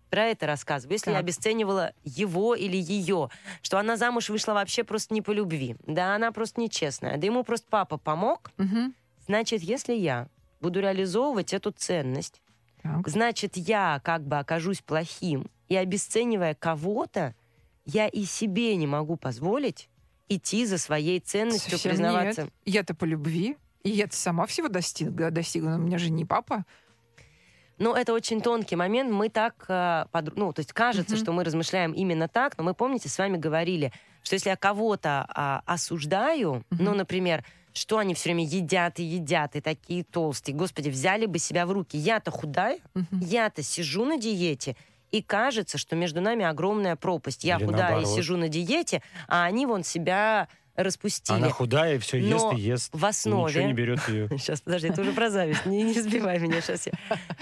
про 0.09 0.25
это 0.25 0.47
рассказываю. 0.47 0.93
Если 0.93 1.11
я 1.11 1.17
Так. 1.17 1.25
обесценивала 1.25 1.93
его 2.03 2.55
или 2.55 2.77
ее, 2.77 3.29
что 3.61 3.77
она 3.79 3.97
замуж 3.97 4.29
вышла 4.29 4.53
вообще 4.53 4.83
просто 4.83 5.13
не 5.13 5.21
по 5.21 5.31
любви, 5.31 5.75
да 5.87 6.15
она 6.15 6.31
просто 6.31 6.61
нечестная, 6.61 7.17
да 7.17 7.25
ему 7.27 7.43
просто 7.43 7.67
папа 7.69 7.97
помог, 7.97 8.51
Мгм. 8.57 8.95
значит, 9.27 9.61
если 9.63 9.93
я 9.93 10.29
буду 10.61 10.81
реализовывать 10.81 11.53
эту 11.53 11.71
ценность, 11.71 12.41
Так. 12.81 13.07
значит, 13.09 13.57
я 13.57 14.01
как 14.03 14.27
бы 14.27 14.37
окажусь 14.39 14.81
плохим. 14.81 15.49
И 15.69 15.75
обесценивая 15.75 16.55
кого-то, 16.55 17.35
я 17.85 18.07
и 18.07 18.25
себе 18.25 18.75
не 18.75 18.87
могу 18.87 19.17
позволить 19.17 19.89
идти 20.29 20.65
за 20.65 20.77
своей 20.77 21.19
ценностью, 21.19 21.71
Совсем 21.71 21.91
признаваться. 21.91 22.41
нет. 22.43 22.53
Я-то 22.65 22.93
по 22.95 23.05
любви. 23.05 23.57
И 23.83 23.89
я-то 23.89 24.15
сама 24.15 24.45
всего 24.45 24.69
достигла, 24.69 25.29
достигла. 25.29 25.71
У 25.75 25.79
меня 25.79 25.97
же 25.97 26.09
не 26.09 26.23
папа. 26.25 26.63
Но 27.77 27.95
это 27.97 28.13
очень 28.13 28.41
тонкий 28.41 28.75
момент. 28.75 29.11
Мы 29.11 29.29
так, 29.29 29.55
под- 30.11 30.35
ну, 30.37 30.53
то 30.53 30.59
есть 30.59 30.71
кажется, 30.73 31.15
Мгм. 31.15 31.21
что 31.23 31.31
мы 31.33 31.43
размышляем 31.43 31.91
именно 31.91 32.27
так, 32.27 32.57
но 32.57 32.63
мы, 32.63 32.73
помните, 32.73 33.09
с 33.09 33.17
вами 33.17 33.37
говорили, 33.37 33.91
что 34.21 34.35
если 34.35 34.49
я 34.49 34.55
кого-то 34.55 35.25
а, 35.27 35.63
осуждаю, 35.65 36.63
Мгм. 36.69 36.83
ну, 36.83 36.93
например, 36.93 37.43
что 37.73 37.97
они 37.97 38.13
все 38.13 38.29
время 38.29 38.45
едят 38.45 38.99
и 38.99 39.03
едят, 39.03 39.55
и 39.55 39.61
такие 39.61 40.03
толстые, 40.03 40.55
господи, 40.55 40.89
взяли 40.89 41.25
бы 41.25 41.39
себя 41.39 41.65
в 41.65 41.71
руки. 41.71 41.97
Я-то 41.97 42.29
худая, 42.31 42.79
Мгм. 42.93 43.19
я-то 43.19 43.63
сижу 43.63 44.05
на 44.05 44.17
диете, 44.17 44.77
и 45.13 45.21
кажется, 45.21 45.77
что 45.77 45.95
между 45.95 46.21
нами 46.21 46.43
огромная 46.43 46.95
пропасть. 46.95 47.43
Я 47.43 47.57
Или 47.57 47.65
худая 47.65 47.81
и 47.81 47.91
наоборот. 47.93 48.15
сижу 48.15 48.35
на 48.35 48.47
диете, 48.49 49.01
а 49.27 49.45
они 49.45 49.65
вон 49.67 49.83
себя 49.83 50.47
распустили. 50.75 51.37
Она 51.37 51.49
худая, 51.49 51.99
все 51.99 52.17
ест 52.17 52.45
Но 52.45 52.53
и 52.57 52.61
ест. 52.61 52.89
в 52.93 53.05
основе- 53.05 53.51
Ничего 53.53 53.67
не 53.67 53.73
берет 53.73 54.09
ее. 54.09 54.27
Сейчас, 54.39 54.61
подожди, 54.61 54.87
это 54.87 55.01
уже 55.01 55.11
про 55.13 55.29
зависть. 55.29 55.67
Не, 55.67 55.83
не 55.83 55.93
сбивай 55.93 56.39
меня 56.39 56.61
сейчас. 56.61 56.87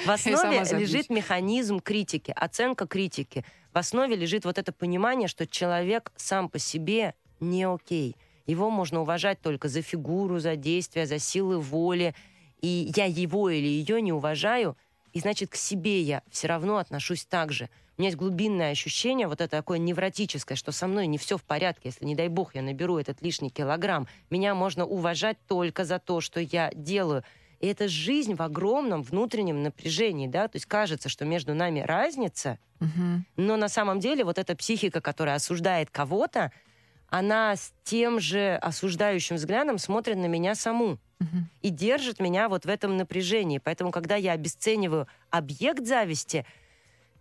В 0.06 0.10
основе 0.12 0.60
лежит 0.78 1.10
механизм 1.10 1.80
критики, 1.80 2.34
оценка 2.36 2.88
критики. 2.88 3.46
В 3.74 3.78
основе 3.78 4.18
лежит 4.18 4.44
вот 4.44 4.58
это 4.58 4.74
понимание, 4.74 5.30
что 5.30 5.48
человек 5.48 6.12
сам 6.18 6.50
по 6.50 6.60
себе 6.60 7.13
не 7.40 7.63
окей. 7.63 8.18
Его 8.48 8.70
можно 8.70 9.00
уважать 9.00 9.40
только 9.40 9.70
за 9.70 9.82
фигуру, 9.82 10.40
за 10.40 10.58
действия, 10.58 11.06
за 11.06 11.20
силы 11.20 11.58
воли. 11.58 12.13
И 12.62 12.92
я 12.98 13.06
его 13.06 13.50
или 13.50 13.66
ее 13.68 14.01
не 14.01 14.12
уважаю, 14.12 14.75
и 15.13 15.20
значит, 15.20 15.50
к 15.50 15.56
себе 15.56 16.01
я 16.01 16.24
все 16.30 16.48
равно 16.48 16.77
отношусь 16.77 17.25
так 17.25 17.51
же. 17.51 17.70
У 17.98 18.01
меня 18.01 18.10
есть 18.10 18.18
глубинное 18.18 18.72
ощущение, 18.72 19.27
вот 19.27 19.41
это 19.41 19.58
такое 19.58 19.77
невротическое, 19.77 20.56
что 20.56 20.72
со 20.72 20.88
мной 20.88 21.08
не 21.08 21.18
все 21.18 21.38
в 21.38 21.44
порядке, 21.44 21.82
если, 21.89 22.06
не 22.06 22.15
дай 22.15 22.30
бог, 22.30 22.56
я 22.56 22.62
наберу 22.62 22.98
этот 22.98 23.22
лишний 23.22 23.50
килограмм. 23.50 24.08
Меня 24.30 24.56
можно 24.56 24.86
уважать 24.86 25.38
только 25.48 25.84
за 25.86 26.00
то, 26.00 26.22
что 26.22 26.39
я 26.39 26.72
делаю. 26.74 27.24
И 27.60 27.68
это 27.68 27.88
жизнь 27.88 28.34
в 28.34 28.41
огромном 28.41 29.03
внутреннем 29.03 29.62
напряжении, 29.62 30.27
да, 30.27 30.48
то 30.48 30.56
есть 30.56 30.65
кажется, 30.65 31.10
что 31.10 31.25
между 31.25 31.53
нами 31.53 31.82
разница, 31.82 32.58
Мгм. 32.80 33.25
но 33.36 33.56
на 33.58 33.70
самом 33.70 34.00
деле 34.00 34.24
вот 34.24 34.39
эта 34.39 34.56
психика, 34.56 35.01
которая 35.01 35.36
осуждает 35.36 35.91
кого-то, 35.91 36.51
она 37.12 37.56
с 37.58 37.74
тем 37.84 38.20
же 38.20 38.56
осуждающим 38.56 39.36
взглядом 39.36 39.77
смотрит 39.77 40.18
на 40.18 40.25
меня 40.25 40.56
саму 40.56 40.98
и 41.62 41.70
держит 41.70 42.20
меня 42.20 42.50
вот 42.50 42.65
в 42.65 42.70
этом 42.70 42.98
напряжении. 42.98 43.60
Поэтому, 43.60 43.91
когда 43.91 44.15
я 44.15 44.32
обесцениваю 44.32 45.08
объект 45.30 45.86
зависти, 45.86 46.46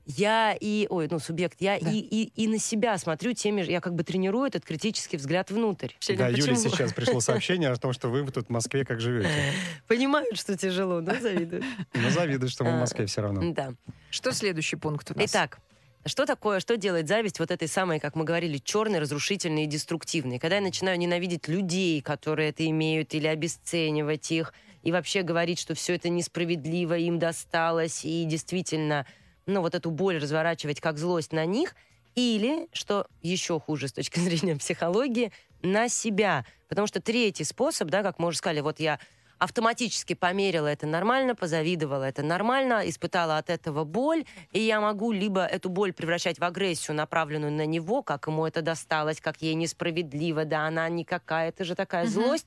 я 0.06 0.56
и, 0.58 0.86
ой, 0.88 1.08
ну, 1.10 1.18
субъект, 1.18 1.60
я 1.60 1.78
Да. 1.78 1.90
и, 1.90 1.98
и, 1.98 2.32
и 2.34 2.48
на 2.48 2.58
себя 2.58 2.96
смотрю 2.98 3.32
теми 3.34 3.62
же, 3.62 3.70
я 3.72 3.80
как 3.80 3.94
бы 3.94 4.02
тренирую 4.02 4.46
этот 4.46 4.64
критический 4.64 5.16
взгляд 5.18 5.50
внутрь. 5.50 5.90
Да, 6.08 6.28
Юле 6.28 6.54
Почему? 6.54 6.56
сейчас 6.56 6.92
пришло 6.92 7.20
сообщение 7.20 7.68
о 7.70 7.76
том, 7.76 7.92
что 7.92 8.08
вы 8.08 8.24
тут 8.30 8.46
в 8.46 8.50
Москве 8.50 8.84
как 8.84 9.00
живете. 9.00 9.28
Понимают, 9.88 10.38
что 10.38 10.56
тяжело, 10.56 11.00
но 11.00 11.14
завидуют. 11.20 11.64
Но 11.92 12.10
завидую, 12.10 12.48
что 12.48 12.64
мы 12.64 12.76
в 12.76 12.80
Москве 12.80 13.06
все 13.06 13.20
равно. 13.22 13.52
Да. 13.52 13.74
Что 14.10 14.32
следующий 14.32 14.76
пункт 14.76 15.10
у 15.10 15.18
нас? 15.18 15.30
Итак, 15.30 15.58
что 16.06 16.24
такое, 16.24 16.60
что 16.60 16.76
делает 16.76 17.08
зависть 17.08 17.38
вот 17.38 17.50
этой 17.50 17.68
самой, 17.68 18.00
как 18.00 18.16
мы 18.16 18.24
говорили, 18.24 18.56
черной, 18.58 19.00
разрушительной 19.00 19.64
и 19.64 19.66
деструктивной? 19.66 20.38
Когда 20.38 20.56
я 20.56 20.62
начинаю 20.62 20.98
ненавидеть 20.98 21.46
людей, 21.46 22.00
которые 22.00 22.50
это 22.50 22.66
имеют, 22.66 23.14
или 23.14 23.26
обесценивать 23.26 24.30
их, 24.32 24.54
и 24.82 24.92
вообще 24.92 25.22
говорить, 25.22 25.58
что 25.58 25.74
все 25.74 25.96
это 25.96 26.08
несправедливо, 26.08 26.96
им 26.96 27.18
досталось, 27.18 28.04
и 28.04 28.24
действительно, 28.24 29.06
ну, 29.44 29.60
вот 29.60 29.74
эту 29.74 29.90
боль 29.90 30.18
разворачивать 30.18 30.80
как 30.80 30.96
злость 30.96 31.32
на 31.32 31.44
них, 31.44 31.74
или, 32.14 32.68
что 32.72 33.06
еще 33.20 33.60
хуже 33.60 33.88
с 33.88 33.92
точки 33.92 34.18
зрения 34.20 34.56
психологии, 34.56 35.32
на 35.62 35.90
себя. 35.90 36.46
Потому 36.68 36.86
что 36.86 37.02
третий 37.02 37.44
способ, 37.44 37.88
да, 37.88 38.02
как 38.02 38.18
мы 38.18 38.28
уже 38.28 38.38
сказали, 38.38 38.60
вот 38.60 38.80
я 38.80 38.98
автоматически 39.40 40.14
померила 40.14 40.66
это 40.66 40.86
нормально, 40.86 41.34
позавидовала 41.34 42.04
это 42.04 42.22
нормально, 42.22 42.82
испытала 42.88 43.38
от 43.38 43.48
этого 43.48 43.84
боль, 43.84 44.26
и 44.52 44.60
я 44.60 44.80
могу 44.80 45.12
либо 45.12 45.44
эту 45.44 45.70
боль 45.70 45.92
превращать 45.94 46.38
в 46.38 46.44
агрессию, 46.44 46.94
направленную 46.94 47.50
на 47.50 47.64
него, 47.66 48.02
как 48.02 48.26
ему 48.26 48.46
это 48.46 48.60
досталось, 48.60 49.20
как 49.20 49.40
ей 49.40 49.54
несправедливо, 49.54 50.44
да, 50.44 50.66
она 50.66 50.88
никакая, 50.90 51.48
это 51.48 51.64
же 51.64 51.74
такая 51.74 52.04
Мгм. 52.04 52.12
злость, 52.12 52.46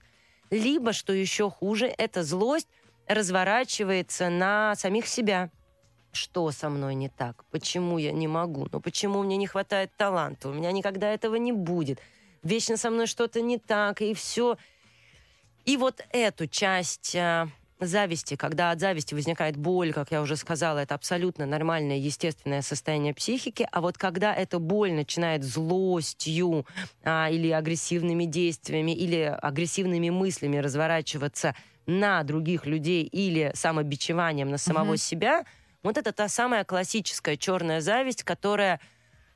либо, 0.51 0.93
что 0.93 1.13
еще 1.13 1.49
хуже, 1.49 1.87
эта 1.97 2.23
злость 2.23 2.69
разворачивается 3.07 4.29
на 4.29 4.75
самих 4.75 5.07
себя. 5.07 5.49
Что 6.11 6.51
со 6.51 6.69
мной 6.69 6.93
не 6.93 7.09
так? 7.09 7.43
Почему 7.49 7.97
я 7.97 8.11
не 8.11 8.27
могу? 8.27 8.67
Ну 8.71 8.79
почему 8.79 9.23
мне 9.23 9.35
не 9.35 9.47
хватает 9.47 9.91
таланта? 9.97 10.49
У 10.49 10.53
меня 10.53 10.71
никогда 10.71 11.11
этого 11.11 11.35
не 11.35 11.51
будет. 11.51 11.99
Вечно 12.43 12.77
со 12.77 12.91
мной 12.91 13.07
что-то 13.07 13.41
не 13.41 13.57
так, 13.57 14.01
и 14.01 14.13
все. 14.13 14.57
И 15.65 15.77
вот 15.77 16.01
эту 16.11 16.47
часть 16.47 17.15
а, 17.15 17.47
зависти, 17.79 18.35
когда 18.35 18.71
от 18.71 18.79
зависти 18.79 19.13
возникает 19.13 19.55
боль, 19.55 19.93
как 19.93 20.11
я 20.11 20.21
уже 20.21 20.35
сказала, 20.35 20.79
это 20.79 20.95
абсолютно 20.95 21.45
нормальное, 21.45 21.97
естественное 21.97 22.61
состояние 22.61 23.13
психики. 23.13 23.67
А 23.71 23.79
вот 23.81 23.97
когда 23.97 24.33
эта 24.33 24.59
боль 24.59 24.91
начинает 24.91 25.43
злостью 25.43 26.65
а, 27.03 27.29
или 27.31 27.49
агрессивными 27.49 28.25
действиями, 28.25 28.91
или 28.91 29.37
агрессивными 29.41 30.09
мыслями 30.09 30.57
разворачиваться 30.57 31.55
на 31.85 32.23
других 32.23 32.65
людей 32.65 33.03
или 33.03 33.51
самобичеванием 33.55 34.49
на 34.49 34.57
самого 34.57 34.91
Мгм. 34.91 34.97
себя, 34.97 35.45
вот 35.81 35.97
это 35.97 36.11
та 36.13 36.29
самая 36.29 36.63
классическая 36.63 37.35
черная 37.35 37.81
зависть, 37.81 38.23
которая 38.23 38.79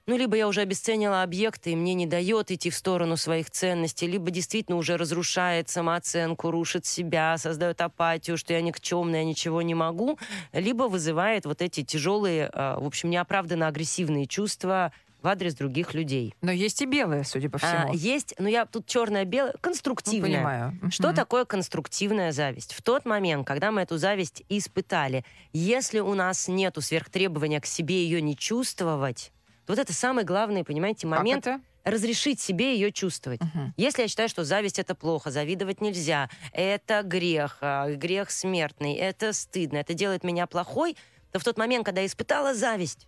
ну, 0.08 0.18
либо 0.18 0.36
я 0.38 0.48
уже 0.48 0.62
обесценила 0.62 1.22
объекты, 1.22 1.72
и 1.72 1.76
мне 1.76 1.94
не 1.94 2.06
дает 2.06 2.50
идти 2.50 2.70
в 2.70 2.76
сторону 2.76 3.18
своих 3.18 3.52
ценностей, 3.52 4.08
либо 4.08 4.32
действительно 4.32 4.78
уже 4.78 4.98
разрушает 4.98 5.70
самооценку, 5.70 6.50
рушит 6.50 6.86
себя, 6.86 7.38
создает 7.38 7.82
апатию, 7.82 8.38
что 8.38 8.54
я 8.54 8.62
никчемная, 8.62 9.24
ничего 9.26 9.62
не 9.62 9.76
могу, 9.76 10.18
либо 10.54 10.84
вызывает 10.84 11.46
вот 11.46 11.62
эти 11.62 11.84
тяжелые, 11.84 12.50
э, 12.52 12.76
в 12.80 12.86
общем, 12.86 13.10
неоправданно 13.10 13.68
агрессивные 13.68 14.26
чувства 14.28 14.92
в 15.22 15.28
адрес 15.28 15.56
других 15.56 15.94
людей. 15.94 16.34
Но 16.42 16.52
есть 16.52 16.82
и 16.82 16.86
белое, 16.86 17.24
судя 17.24 17.50
по 17.50 17.58
А, 17.58 17.60
всему. 17.60 17.94
есть, 17.94 18.36
ну 18.38 18.48
я 18.48 18.66
тут 18.66 18.86
черное-белое, 18.86 19.52
Ну, 19.54 19.60
конструктивное. 19.60 20.22
понимаю. 20.30 20.80
Что 20.92 21.08
Мгм. 21.08 21.16
такое 21.16 21.44
конструктивная 21.46 22.32
зависть? 22.32 22.74
В 22.74 22.82
тот 22.84 23.04
момент, 23.06 23.46
когда 23.46 23.72
мы 23.72 23.82
эту 23.82 23.98
зависть 23.98 24.44
испытали, 24.48 25.26
если 25.54 26.00
у 26.00 26.14
нас 26.14 26.48
нету 26.48 26.82
сверхтребования 26.82 27.60
к 27.60 27.66
себе 27.66 28.04
ее 28.04 28.22
не 28.22 28.38
чувствовать, 28.38 29.32
вот 29.68 29.80
это 29.80 29.94
самый 29.94 30.24
главный, 30.24 30.64
понимаете, 30.64 31.08
Как 31.08 31.18
момент 31.20 31.48
это? 31.48 31.62
разрешить 31.84 32.40
себе 32.40 32.74
ее 32.74 32.92
чувствовать. 32.92 33.42
Мгм. 33.42 33.74
Если 33.78 34.02
я 34.04 34.08
считаю, 34.08 34.30
что 34.30 34.44
зависть 34.44 34.80
это 34.80 34.96
плохо, 34.96 35.32
завидовать 35.32 35.82
нельзя, 35.82 36.30
это 36.52 37.02
грех, 37.04 37.58
а, 37.62 37.90
грех 37.92 38.30
смертный, 38.32 38.94
это 38.96 39.34
стыдно, 39.34 39.78
это 39.78 39.94
делает 39.94 40.24
меня 40.24 40.48
плохой, 40.48 40.98
то 41.32 41.40
в 41.40 41.44
тот 41.44 41.58
момент, 41.58 41.86
когда 41.86 42.02
я 42.02 42.08
испытала 42.08 42.54
зависть, 42.54 43.08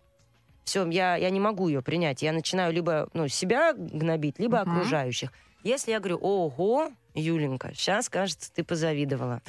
все, 0.64 0.88
я, 0.88 1.16
я 1.16 1.30
не 1.32 1.40
могу 1.40 1.68
ее 1.68 1.82
принять. 1.82 2.22
Я 2.22 2.32
начинаю 2.32 2.72
либо 2.72 3.10
ну, 3.14 3.28
себя 3.28 3.74
гнобить, 3.74 4.38
либо 4.38 4.60
Мгм. 4.62 4.72
окружающих. 4.72 5.32
Если 5.64 5.92
я 5.92 6.00
говорю, 6.00 6.18
ого, 6.22 6.92
Юленька, 7.16 7.72
сейчас, 7.74 8.08
кажется, 8.08 8.54
ты 8.54 8.64
позавидовала. 8.64 9.42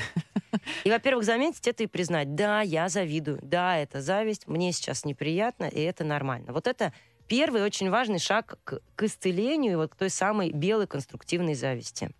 И, 0.84 0.90
во-первых, 0.90 1.24
заметить 1.24 1.66
это 1.66 1.82
и 1.82 1.86
признать, 1.86 2.34
да, 2.34 2.60
я 2.62 2.88
завидую, 2.88 3.38
да, 3.42 3.76
это 3.78 4.00
зависть, 4.00 4.46
мне 4.46 4.72
сейчас 4.72 5.04
неприятно, 5.04 5.64
и 5.64 5.80
это 5.80 6.04
нормально. 6.04 6.52
Вот 6.52 6.66
это 6.66 6.92
первый 7.28 7.62
очень 7.62 7.90
важный 7.90 8.18
шаг 8.18 8.58
к, 8.64 8.80
к 8.96 9.02
исцелению, 9.02 9.72
и 9.72 9.76
вот 9.76 9.92
к 9.92 9.96
той 9.96 10.10
самой 10.10 10.50
белой 10.50 10.86
конструктивной 10.86 11.54
зависти. 11.54 12.10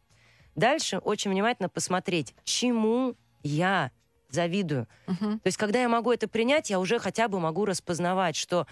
Дальше 0.55 0.99
очень 0.99 1.31
внимательно 1.31 1.69
посмотреть, 1.69 2.35
чему 2.45 3.17
я 3.43 3.91
завидую. 4.29 4.87
Мгм. 5.07 5.41
То 5.41 5.47
есть, 5.47 5.59
когда 5.59 5.81
я 5.81 5.89
могу 5.89 6.13
это 6.13 6.29
принять, 6.29 6.71
я 6.71 6.79
уже 6.79 6.99
хотя 6.99 7.29
бы 7.29 7.41
могу 7.41 7.65
распознавать, 7.65 8.37
что 8.37 8.67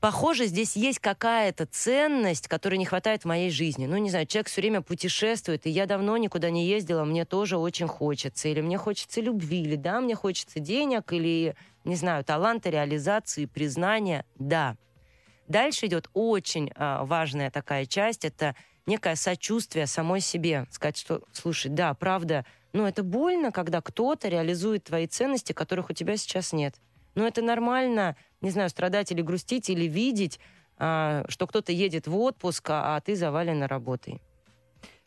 Похоже, 0.00 0.46
здесь 0.46 0.76
есть 0.76 0.98
какая-то 0.98 1.64
ценность, 1.66 2.48
которой 2.48 2.76
не 2.76 2.84
хватает 2.84 3.22
в 3.22 3.26
моей 3.26 3.50
жизни. 3.50 3.86
Ну, 3.86 3.96
не 3.96 4.10
знаю, 4.10 4.26
человек 4.26 4.48
все 4.48 4.60
время 4.60 4.82
путешествует, 4.82 5.66
и 5.66 5.70
я 5.70 5.86
давно 5.86 6.16
никуда 6.18 6.50
не 6.50 6.66
ездила, 6.66 7.04
мне 7.04 7.24
тоже 7.24 7.56
очень 7.56 7.88
хочется. 7.88 8.48
Или 8.48 8.60
мне 8.60 8.76
хочется 8.76 9.22
любви, 9.22 9.62
или 9.62 9.76
да, 9.76 10.00
мне 10.00 10.14
хочется 10.14 10.60
денег, 10.60 11.12
или, 11.12 11.56
не 11.84 11.96
знаю, 11.96 12.24
таланта, 12.24 12.68
реализации, 12.68 13.46
признания. 13.46 14.26
Да. 14.38 14.76
Дальше 15.48 15.86
идет 15.86 16.10
очень 16.12 16.70
а, 16.74 17.04
важная 17.04 17.50
такая 17.50 17.86
часть, 17.86 18.24
это 18.24 18.54
некое 18.84 19.16
сочувствие 19.16 19.86
самой 19.86 20.20
себе. 20.20 20.66
Сказать, 20.70 20.98
что, 20.98 21.22
слушай, 21.32 21.70
да, 21.70 21.94
правда, 21.94 22.44
ну 22.72 22.86
это 22.86 23.02
больно, 23.02 23.50
когда 23.50 23.80
кто-то 23.80 24.28
реализует 24.28 24.84
твои 24.84 25.06
ценности, 25.06 25.52
которых 25.52 25.88
у 25.88 25.92
тебя 25.94 26.16
сейчас 26.16 26.52
нет. 26.52 26.74
Но 27.14 27.26
это 27.26 27.40
нормально, 27.40 28.14
не 28.46 28.52
знаю, 28.52 28.70
страдать 28.70 29.10
или 29.10 29.22
грустить, 29.22 29.68
или 29.68 29.86
видеть, 29.86 30.38
а, 30.78 31.24
что 31.28 31.46
кто-то 31.48 31.72
едет 31.72 32.06
в 32.06 32.16
отпуск, 32.16 32.64
а 32.70 33.00
ты 33.00 33.16
завалена 33.16 33.66
работой. 33.66 34.22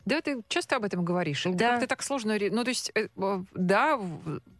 Да, 0.06 0.20
ты 0.20 0.40
часто 0.48 0.76
об 0.76 0.84
этом 0.84 1.04
говоришь. 1.04 1.44
Да. 1.46 1.70
как-то 1.72 1.86
так 1.86 2.02
сложно. 2.02 2.36
Ну, 2.50 2.64
то 2.64 2.70
есть, 2.70 2.90
э, 2.94 3.08
да, 3.54 4.00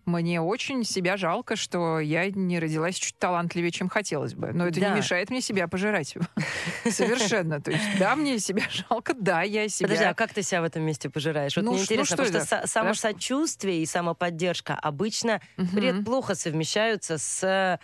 мне 0.06 0.40
очень 0.40 0.84
себя 0.84 1.16
жалко, 1.16 1.56
что 1.56 1.98
я 2.00 2.30
не 2.30 2.58
родилась 2.58 2.96
чуть 2.96 3.16
талантливее, 3.18 3.70
чем 3.70 3.88
хотелось 3.88 4.34
бы. 4.34 4.52
Но 4.52 4.66
это 4.66 4.80
Да. 4.80 4.90
не 4.90 4.96
мешает 4.98 5.30
мне 5.30 5.40
себя 5.40 5.66
пожирать. 5.68 6.14
Совершенно. 6.88 7.60
То 7.60 7.70
есть, 7.70 7.84
да, 7.98 8.16
мне 8.16 8.38
себя 8.38 8.62
жалко, 8.70 9.14
да, 9.14 9.42
я 9.42 9.68
себя... 9.68 9.88
Подожди, 9.88 10.04
а 10.04 10.14
как 10.14 10.32
ты 10.34 10.42
себя 10.42 10.60
в 10.62 10.64
этом 10.64 10.82
месте 10.82 11.08
пожираешь? 11.10 11.56
Вот 11.56 11.64
Ну, 11.64 11.70
мне 11.72 11.78
ну 11.78 11.84
интересно, 11.84 12.16
что 12.16 12.24
потому 12.24 12.44
что 12.46 12.56
это? 12.56 12.64
са- 12.64 12.68
самосочувствие 12.68 13.82
и 13.82 13.86
самоподдержка 13.86 14.74
обычно 14.74 15.40
вред 15.56 16.04
плохо 16.04 16.34
совмещаются 16.34 17.18
с 17.18 17.42
э, 17.44 17.78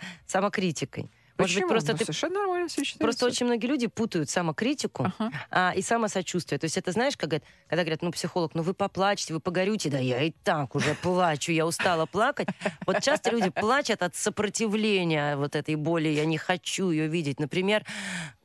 Может 1.37 1.53
Почему? 1.55 1.67
быть, 1.67 1.69
просто 1.69 1.91
Ну, 1.91 1.97
ты 1.99 2.05
совершенно 2.05 2.39
нормально 2.39 2.67
сочетается. 2.69 2.99
Просто 2.99 3.25
очень 3.27 3.45
многие 3.45 3.67
люди 3.67 3.87
путают 3.87 4.29
самокритику 4.29 5.03
Ага. 5.19 5.31
а, 5.51 5.73
и 5.75 5.81
самосочувствие. 5.81 6.57
То 6.57 6.65
есть 6.65 6.77
это 6.77 6.91
знаешь, 6.91 7.15
как, 7.15 7.29
говорят- 7.29 7.43
когда 7.69 7.83
говорят, 7.83 8.01
ну, 8.01 8.11
психолог, 8.11 8.55
ну 8.55 8.63
вы 8.63 8.73
поплачете, 8.73 9.33
вы 9.33 9.39
погорюте, 9.39 9.89
да 9.89 9.99
я 9.99 10.21
и 10.23 10.31
так 10.43 10.73
уже 10.75 10.95
плачу, 10.95 11.51
я 11.51 11.65
устала 11.67 12.05
плакать. 12.07 12.47
Вот 12.87 13.01
часто 13.03 13.29
люди 13.31 13.49
плачут 13.49 14.01
от 14.01 14.15
сопротивления 14.15 15.35
вот 15.35 15.55
этой 15.55 15.75
боли, 15.75 16.07
я 16.09 16.25
не 16.25 16.37
хочу 16.37 16.89
ее 16.89 17.07
видеть. 17.07 17.39
Например, 17.39 17.85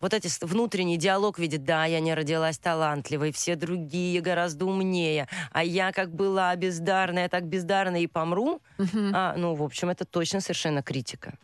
вот 0.00 0.12
эти 0.12 0.26
с- 0.28 0.40
внутренний 0.42 0.98
диалог 0.98 1.38
видит, 1.38 1.64
да, 1.64 1.86
я 1.86 2.00
не 2.00 2.12
родилась 2.14 2.58
талантливой, 2.58 3.32
все 3.32 3.56
другие 3.56 4.20
гораздо 4.20 4.66
умнее, 4.66 5.28
а 5.52 5.64
я 5.64 5.92
как 5.92 6.14
была 6.14 6.54
бездарная, 6.56 7.28
так 7.28 7.44
бездарная 7.46 8.00
и 8.00 8.06
помру. 8.06 8.60
А, 9.14 9.34
ну, 9.36 9.54
в 9.54 9.62
общем, 9.62 9.88
это 9.90 10.04
точно 10.04 10.40
совершенно 10.40 10.82
критика. 10.82 11.34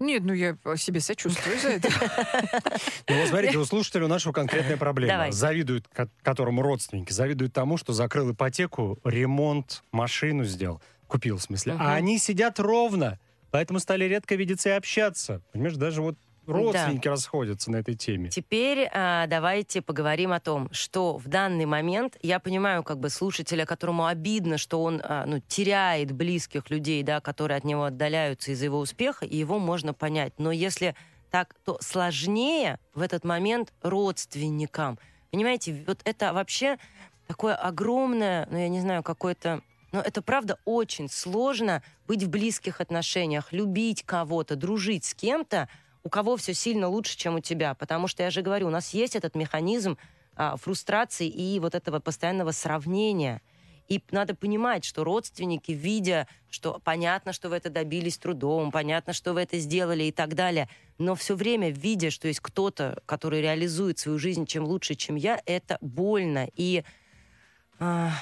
Нет, 0.00 0.22
ну 0.24 0.32
я 0.32 0.56
себе 0.76 1.00
сочувствую 1.00 1.58
за 1.58 1.68
это. 1.70 1.88
Ну, 3.08 3.20
вот 3.20 3.28
смотрите, 3.28 3.58
у 3.58 3.64
слушателя 3.64 4.04
у 4.06 4.08
нашего 4.08 4.32
конкретная 4.32 4.76
проблема. 4.76 5.30
Завидуют, 5.30 5.86
ко- 5.88 6.08
которому 6.22 6.62
родственники, 6.62 7.12
завидуют 7.12 7.52
тому, 7.52 7.76
что 7.76 7.92
закрыл 7.92 8.32
ипотеку, 8.32 8.98
ремонт, 9.04 9.82
машину 9.92 10.44
сделал. 10.44 10.82
Купил, 11.06 11.36
в 11.36 11.42
смысле. 11.42 11.76
А 11.78 11.94
они 11.94 12.18
сидят 12.18 12.58
ровно, 12.58 13.20
поэтому 13.50 13.78
стали 13.78 14.04
редко 14.04 14.34
видеться 14.34 14.70
и 14.70 14.72
общаться. 14.72 15.42
Понимаешь, 15.52 15.76
даже 15.76 16.02
вот 16.02 16.16
родственники 16.46 17.08
расходятся 17.08 17.70
на 17.70 17.76
этой 17.76 17.94
теме. 17.94 18.30
Теперь 18.30 18.88
а, 18.92 19.26
давайте 19.26 19.82
поговорим 19.82 20.32
о 20.32 20.40
том, 20.40 20.68
что 20.72 21.16
в 21.18 21.28
данный 21.28 21.66
момент 21.66 22.16
я 22.22 22.38
понимаю, 22.38 22.82
как 22.82 22.98
бы 22.98 23.10
слушателя, 23.10 23.66
которому 23.66 24.06
обидно, 24.06 24.58
что 24.58 24.82
он 24.82 25.00
а, 25.02 25.24
ну, 25.26 25.40
теряет 25.40 26.12
близких 26.12 26.70
людей, 26.70 27.02
да, 27.02 27.20
которые 27.20 27.58
от 27.58 27.64
него 27.64 27.84
отдаляются 27.84 28.52
из-за 28.52 28.66
его 28.66 28.78
успеха, 28.78 29.24
и 29.24 29.36
его 29.36 29.58
можно 29.58 29.94
понять. 29.94 30.34
Но 30.38 30.52
если 30.52 30.94
так, 31.30 31.54
то 31.64 31.78
сложнее 31.80 32.78
в 32.94 33.02
этот 33.02 33.24
момент 33.24 33.72
родственникам. 33.82 34.98
Понимаете, 35.32 35.84
вот 35.86 36.00
это 36.04 36.32
вообще 36.32 36.78
такое 37.26 37.56
огромное, 37.56 38.46
ну 38.50 38.58
я 38.58 38.68
не 38.68 38.80
знаю, 38.80 39.02
какое-то 39.02 39.62
но 39.94 40.00
это 40.00 40.22
правда 40.22 40.58
очень 40.64 41.08
сложно 41.08 41.80
быть 42.08 42.24
в 42.24 42.28
близких 42.28 42.80
отношениях, 42.80 43.52
любить 43.52 44.02
кого-то, 44.02 44.56
дружить 44.56 45.04
с 45.04 45.14
кем-то, 45.14 45.68
у 46.04 46.10
кого 46.10 46.36
все 46.36 46.54
сильно 46.54 46.88
лучше, 46.88 47.16
чем 47.16 47.36
у 47.36 47.40
тебя. 47.40 47.74
Потому 47.74 48.06
что 48.06 48.22
я 48.22 48.30
же 48.30 48.42
говорю, 48.42 48.68
у 48.68 48.70
нас 48.70 48.94
есть 48.94 49.16
этот 49.16 49.34
механизм 49.34 49.98
а, 50.36 50.56
фрустрации 50.56 51.26
и 51.26 51.58
вот 51.58 51.74
этого 51.74 51.98
постоянного 51.98 52.52
сравнения. 52.52 53.40
И 53.88 54.02
надо 54.10 54.34
понимать, 54.34 54.84
что 54.84 55.04
родственники, 55.04 55.72
видя, 55.72 56.26
что 56.48 56.80
понятно, 56.84 57.32
что 57.32 57.48
вы 57.48 57.56
это 57.56 57.68
добились 57.68 58.16
трудом, 58.16 58.70
понятно, 58.70 59.12
что 59.12 59.34
вы 59.34 59.42
это 59.42 59.58
сделали 59.58 60.04
и 60.04 60.12
так 60.12 60.34
далее, 60.34 60.70
но 60.96 61.14
все 61.14 61.34
время 61.34 61.70
видя, 61.70 62.10
что 62.10 62.28
есть 62.28 62.40
кто-то, 62.40 63.02
который 63.04 63.42
реализует 63.42 63.98
свою 63.98 64.18
жизнь 64.18 64.46
чем 64.46 64.64
лучше, 64.64 64.94
чем 64.94 65.16
я, 65.16 65.40
это 65.44 65.76
больно. 65.82 66.48
И 66.54 66.82
а, 67.78 68.12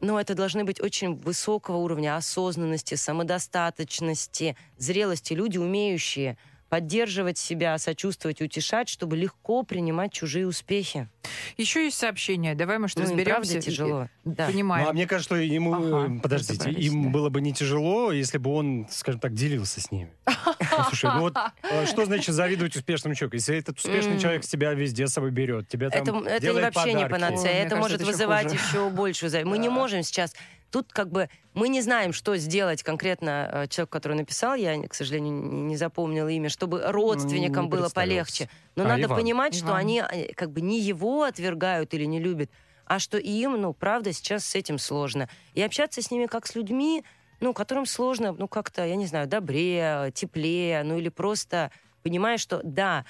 ну, 0.00 0.18
это 0.18 0.34
должны 0.34 0.64
быть 0.64 0.80
очень 0.80 1.14
высокого 1.14 1.76
уровня 1.76 2.16
осознанности, 2.16 2.94
самодостаточности, 2.94 4.56
зрелости. 4.76 5.32
Люди, 5.32 5.58
умеющие 5.58 6.36
поддерживать 6.74 7.38
себя, 7.38 7.78
сочувствовать, 7.78 8.40
утешать, 8.40 8.88
чтобы 8.88 9.16
легко 9.16 9.62
принимать 9.62 10.12
чужие 10.12 10.44
успехи. 10.44 11.08
Еще 11.56 11.84
есть 11.84 11.96
сообщение. 11.96 12.56
Давай, 12.56 12.78
может, 12.78 12.96
Ну, 12.96 13.04
разберемся. 13.04 13.30
правда 13.30 13.60
тяжело. 13.60 14.08
Да. 14.24 14.48
Понимаем. 14.48 14.84
Ну, 14.84 14.90
а 14.90 14.92
мне 14.92 15.06
кажется, 15.06 15.36
что 15.36 15.36
ему, 15.36 15.72
Ага, 15.72 16.18
подождите, 16.20 16.72
им 16.72 17.04
да. 17.04 17.10
было 17.10 17.28
бы 17.28 17.40
не 17.40 17.52
тяжело, 17.52 18.10
если 18.10 18.38
бы 18.38 18.52
он, 18.52 18.88
скажем 18.90 19.20
так, 19.20 19.34
делился 19.34 19.80
с 19.80 19.92
ними. 19.92 20.10
Слушай, 20.88 21.12
ну 21.14 21.20
вот 21.20 21.36
э, 21.62 21.86
что 21.86 22.06
значит 22.06 22.34
завидовать 22.34 22.74
успешному 22.74 23.14
человеку? 23.14 23.36
Если 23.36 23.56
этот 23.56 23.78
успешный 23.78 24.18
человек 24.18 24.42
тебя 24.42 24.72
везде 24.74 25.06
с 25.06 25.12
собой 25.12 25.30
берет, 25.30 25.68
тебя 25.68 25.90
там 25.90 26.24
Это, 26.24 26.52
вообще 26.54 26.94
не 26.94 27.06
панацея. 27.06 27.66
Это 27.66 27.76
может 27.76 28.02
вызывать 28.02 28.52
еще 28.52 28.90
большую 28.90 29.30
зависть. 29.30 29.48
Мы 29.48 29.58
не 29.58 29.68
можем 29.68 30.02
сейчас... 30.02 30.34
Тут 30.74 30.92
как 30.92 31.12
бы 31.12 31.28
мы 31.52 31.68
не 31.68 31.82
знаем, 31.82 32.12
что 32.12 32.36
сделать 32.36 32.82
конкретно 32.82 33.48
э, 33.52 33.66
человек, 33.68 33.90
который 33.90 34.16
написал, 34.16 34.56
я, 34.56 34.76
к 34.88 34.92
сожалению, 34.92 35.32
не 35.32 35.76
запомнила 35.76 36.26
имя, 36.26 36.48
чтобы 36.48 36.82
родственникам 36.84 37.66
не 37.66 37.70
было 37.70 37.88
полегче. 37.90 38.48
Но 38.74 38.82
А, 38.82 38.88
надо 38.88 39.04
Иван. 39.04 39.20
понимать, 39.20 39.54
что 39.54 39.66
Иван. 39.66 39.76
они 39.76 40.02
э, 40.02 40.32
как 40.34 40.50
бы 40.50 40.62
не 40.62 40.80
его 40.80 41.22
отвергают 41.22 41.94
или 41.94 42.06
не 42.06 42.18
любят, 42.18 42.50
а 42.86 42.98
что 42.98 43.18
им, 43.18 43.52
ну, 43.52 43.72
правда, 43.72 44.12
сейчас 44.12 44.44
с 44.44 44.56
этим 44.56 44.78
сложно. 44.78 45.28
И 45.52 45.62
общаться 45.62 46.02
с 46.02 46.10
ними 46.10 46.26
как 46.26 46.44
с 46.44 46.56
людьми, 46.56 47.04
ну, 47.38 47.54
которым 47.54 47.86
сложно, 47.86 48.32
ну, 48.36 48.48
как-то, 48.48 48.84
я 48.84 48.96
не 48.96 49.06
знаю, 49.06 49.28
добрее, 49.28 50.10
теплее, 50.12 50.82
ну, 50.82 50.98
или 50.98 51.08
просто 51.08 51.70
понимая, 52.02 52.36
что 52.36 52.60
да, 52.64 53.04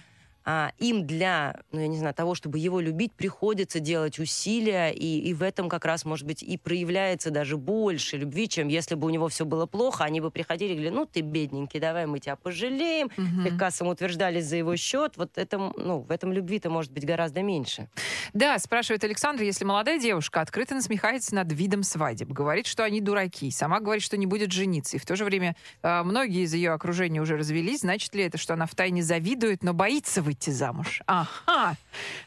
а, 0.44 0.72
им 0.78 1.06
для, 1.06 1.60
ну, 1.72 1.80
я 1.80 1.88
не 1.88 1.96
знаю, 1.96 2.14
того, 2.14 2.34
чтобы 2.34 2.58
его 2.58 2.80
любить, 2.80 3.12
приходится 3.14 3.80
делать 3.80 4.18
усилия, 4.18 4.90
и, 4.90 5.20
и 5.20 5.32
в 5.34 5.42
этом 5.42 5.68
как 5.68 5.84
раз, 5.86 6.04
может 6.04 6.26
быть, 6.26 6.42
и 6.42 6.58
проявляется 6.58 7.30
даже 7.30 7.56
больше 7.56 8.18
любви, 8.18 8.48
чем 8.48 8.68
если 8.68 8.94
бы 8.94 9.06
у 9.06 9.10
него 9.10 9.28
все 9.28 9.44
было 9.46 9.64
плохо, 9.66 10.04
они 10.04 10.20
бы 10.20 10.30
приходили 10.30 10.72
и 10.72 10.74
говорили, 10.74 10.94
ну, 10.94 11.06
ты 11.06 11.22
бедненький, 11.22 11.80
давай 11.80 12.04
мы 12.06 12.18
тебя 12.18 12.36
пожалеем, 12.36 13.10
Мгм. 13.16 13.42
слегка 13.42 13.70
самоутверждались 13.70 14.44
за 14.44 14.56
его 14.56 14.76
счет, 14.76 15.16
вот 15.16 15.38
это, 15.38 15.56
ну, 15.58 16.00
в 16.00 16.10
этом 16.10 16.30
любви-то 16.32 16.68
может 16.68 16.92
быть 16.92 17.06
гораздо 17.06 17.42
меньше. 17.42 17.88
Да, 18.34 18.58
спрашивает 18.58 19.02
Александр, 19.04 19.44
если 19.44 19.64
молодая 19.64 19.98
девушка 19.98 20.42
открыто 20.42 20.74
насмехается 20.74 21.34
над 21.34 21.50
видом 21.52 21.82
свадеб, 21.82 22.28
говорит, 22.28 22.66
что 22.66 22.84
они 22.84 23.00
дураки, 23.00 23.50
сама 23.50 23.80
говорит, 23.80 24.02
что 24.02 24.18
не 24.18 24.26
будет 24.26 24.52
жениться, 24.52 24.96
и 24.96 25.00
в 25.00 25.06
то 25.06 25.16
же 25.16 25.24
время 25.24 25.56
э, 25.82 26.02
многие 26.02 26.42
из 26.44 26.52
ее 26.52 26.72
окружения 26.72 27.20
уже 27.22 27.36
развелись, 27.38 27.80
значит 27.80 28.14
ли 28.14 28.24
это, 28.24 28.36
что 28.36 28.52
она 28.52 28.66
втайне 28.66 29.02
завидует, 29.02 29.62
но 29.62 29.72
боится 29.72 30.20
выйти 30.20 30.33
замуж? 30.42 31.02
Ага, 31.06 31.76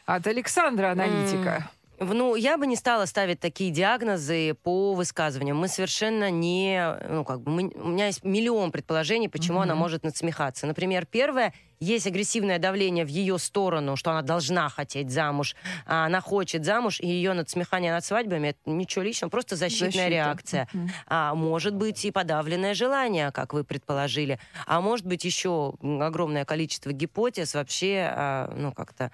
от 0.06 0.26
Александра 0.26 0.90
аналитика. 0.90 1.68
Ну, 2.00 2.36
я 2.36 2.56
бы 2.56 2.66
не 2.68 2.76
стала 2.76 3.06
ставить 3.06 3.40
такие 3.40 3.70
диагнозы 3.72 4.54
по 4.62 4.94
высказываниям. 4.94 5.56
Мы 5.56 5.66
совершенно 5.66 6.30
не... 6.30 6.96
Ну, 7.08 7.24
как 7.24 7.40
бы, 7.40 7.50
мы- 7.50 7.72
у 7.74 7.88
меня 7.88 8.06
есть 8.06 8.22
миллион 8.22 8.70
предположений, 8.70 9.28
почему 9.28 9.60
она 9.60 9.74
Мгм. 9.74 9.80
может 9.82 10.04
насмехаться. 10.04 10.66
Например, 10.68 11.06
первое, 11.06 11.52
есть 11.80 12.06
агрессивное 12.06 12.60
давление 12.60 13.04
в 13.04 13.08
ее 13.08 13.36
сторону, 13.38 13.96
что 13.96 14.12
она 14.12 14.22
должна 14.22 14.68
хотеть 14.68 15.10
замуж, 15.10 15.56
а 15.86 16.06
она 16.06 16.20
хочет 16.20 16.64
замуж, 16.64 17.00
и 17.00 17.06
ее 17.08 17.32
надсмехание 17.32 17.92
над 17.92 18.04
свадьбами, 18.04 18.48
это 18.48 18.58
ничего 18.66 19.02
личного, 19.02 19.30
просто 19.30 19.56
защитная 19.56 19.90
Защита. 19.90 20.08
реакция. 20.08 20.68
Мгм. 20.72 20.90
А 21.08 21.34
может 21.34 21.74
быть 21.74 22.04
и 22.04 22.12
подавленное 22.12 22.74
желание, 22.74 23.32
как 23.32 23.52
вы 23.54 23.64
предположили. 23.64 24.38
А 24.66 24.80
может 24.80 25.04
быть 25.06 25.24
еще 25.24 25.74
огромное 25.82 26.44
количество 26.44 26.92
гипотез 26.92 27.54
вообще, 27.54 28.08
а, 28.08 28.52
ну, 28.56 28.72
как-то 28.72 29.10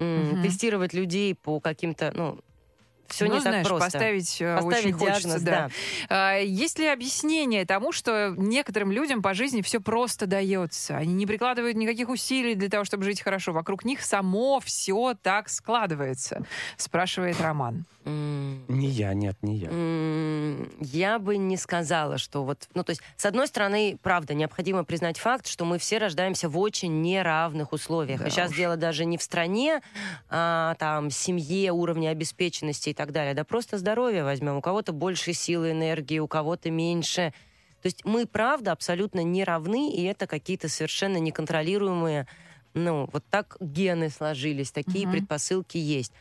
Мгм. 0.00 0.42
тестировать 0.42 0.94
людей 0.94 1.34
по 1.34 1.60
каким-то, 1.60 2.10
ну, 2.14 2.40
все 3.12 3.26
Ну, 3.26 3.34
не 3.34 3.40
знаешь, 3.40 3.66
так 3.66 3.68
просто. 3.68 3.84
поставить, 3.86 4.40
э, 4.40 4.56
Поставить 4.56 4.78
очень 4.78 4.92
хочется, 4.92 5.22
диагноз, 5.22 5.42
да. 5.42 5.52
да. 5.52 5.70
А, 6.08 6.38
Есть 6.38 6.78
ли 6.78 6.86
объяснение 6.86 7.64
тому, 7.64 7.92
что 7.92 8.34
некоторым 8.36 8.92
людям 8.92 9.22
по 9.22 9.34
жизни 9.34 9.62
все 9.62 9.80
просто 9.80 10.26
дается? 10.26 10.96
Они 10.96 11.12
не 11.14 11.26
прикладывают 11.26 11.76
никаких 11.76 12.08
усилий 12.08 12.54
для 12.54 12.68
того, 12.68 12.84
чтобы 12.84 13.04
жить 13.04 13.20
хорошо. 13.20 13.52
Вокруг 13.52 13.84
них 13.84 14.02
само 14.02 14.60
все 14.60 15.14
так 15.22 15.48
складывается, 15.48 16.44
спрашивает 16.76 17.40
Роман. 17.40 17.84
Не 18.06 18.88
я, 18.88 19.12
нет, 19.12 19.36
не 19.42 19.56
я. 19.56 19.70
Я 20.80 21.18
бы 21.18 21.36
не 21.36 21.56
сказала, 21.56 22.16
что 22.16 22.44
вот... 22.44 22.68
Ну, 22.74 22.82
то 22.82 22.90
есть, 22.90 23.02
с 23.16 23.26
одной 23.26 23.46
стороны, 23.46 23.98
правда, 24.02 24.32
необходимо 24.32 24.84
признать 24.84 25.18
факт, 25.18 25.46
что 25.46 25.66
мы 25.66 25.78
все 25.78 25.98
рождаемся 25.98 26.48
в 26.48 26.58
очень 26.58 27.02
неравных 27.02 27.72
условиях. 27.72 28.20
Да 28.20 28.26
и 28.26 28.30
сейчас 28.30 28.52
уж. 28.52 28.56
дело 28.56 28.76
даже 28.76 29.04
не 29.04 29.18
в 29.18 29.22
стране, 29.22 29.82
а, 30.30 30.74
там, 30.76 31.10
семье, 31.10 31.72
уровне 31.72 32.08
обеспеченности 32.10 32.90
и 32.90 32.94
так 33.00 33.12
далее, 33.12 33.34
да 33.34 33.44
просто 33.44 33.78
здоровье 33.78 34.24
возьмем. 34.24 34.56
У 34.56 34.60
кого-то 34.60 34.92
больше 34.92 35.32
силы, 35.32 35.70
энергии, 35.72 36.18
у 36.18 36.28
кого-то 36.28 36.70
меньше. 36.70 37.32
То 37.82 37.86
есть 37.86 38.04
мы, 38.04 38.26
правда, 38.26 38.72
абсолютно 38.72 39.20
не 39.24 39.42
равны, 39.44 39.90
и 39.92 40.04
это 40.04 40.26
какие-то 40.26 40.68
совершенно 40.68 41.16
неконтролируемые, 41.16 42.26
ну, 42.74 43.08
вот 43.12 43.24
так 43.30 43.56
гены 43.60 44.10
сложились, 44.10 44.70
такие 44.70 45.06
Мгм. 45.06 45.08
предпосылки 45.08 45.78
есть. 45.78 46.12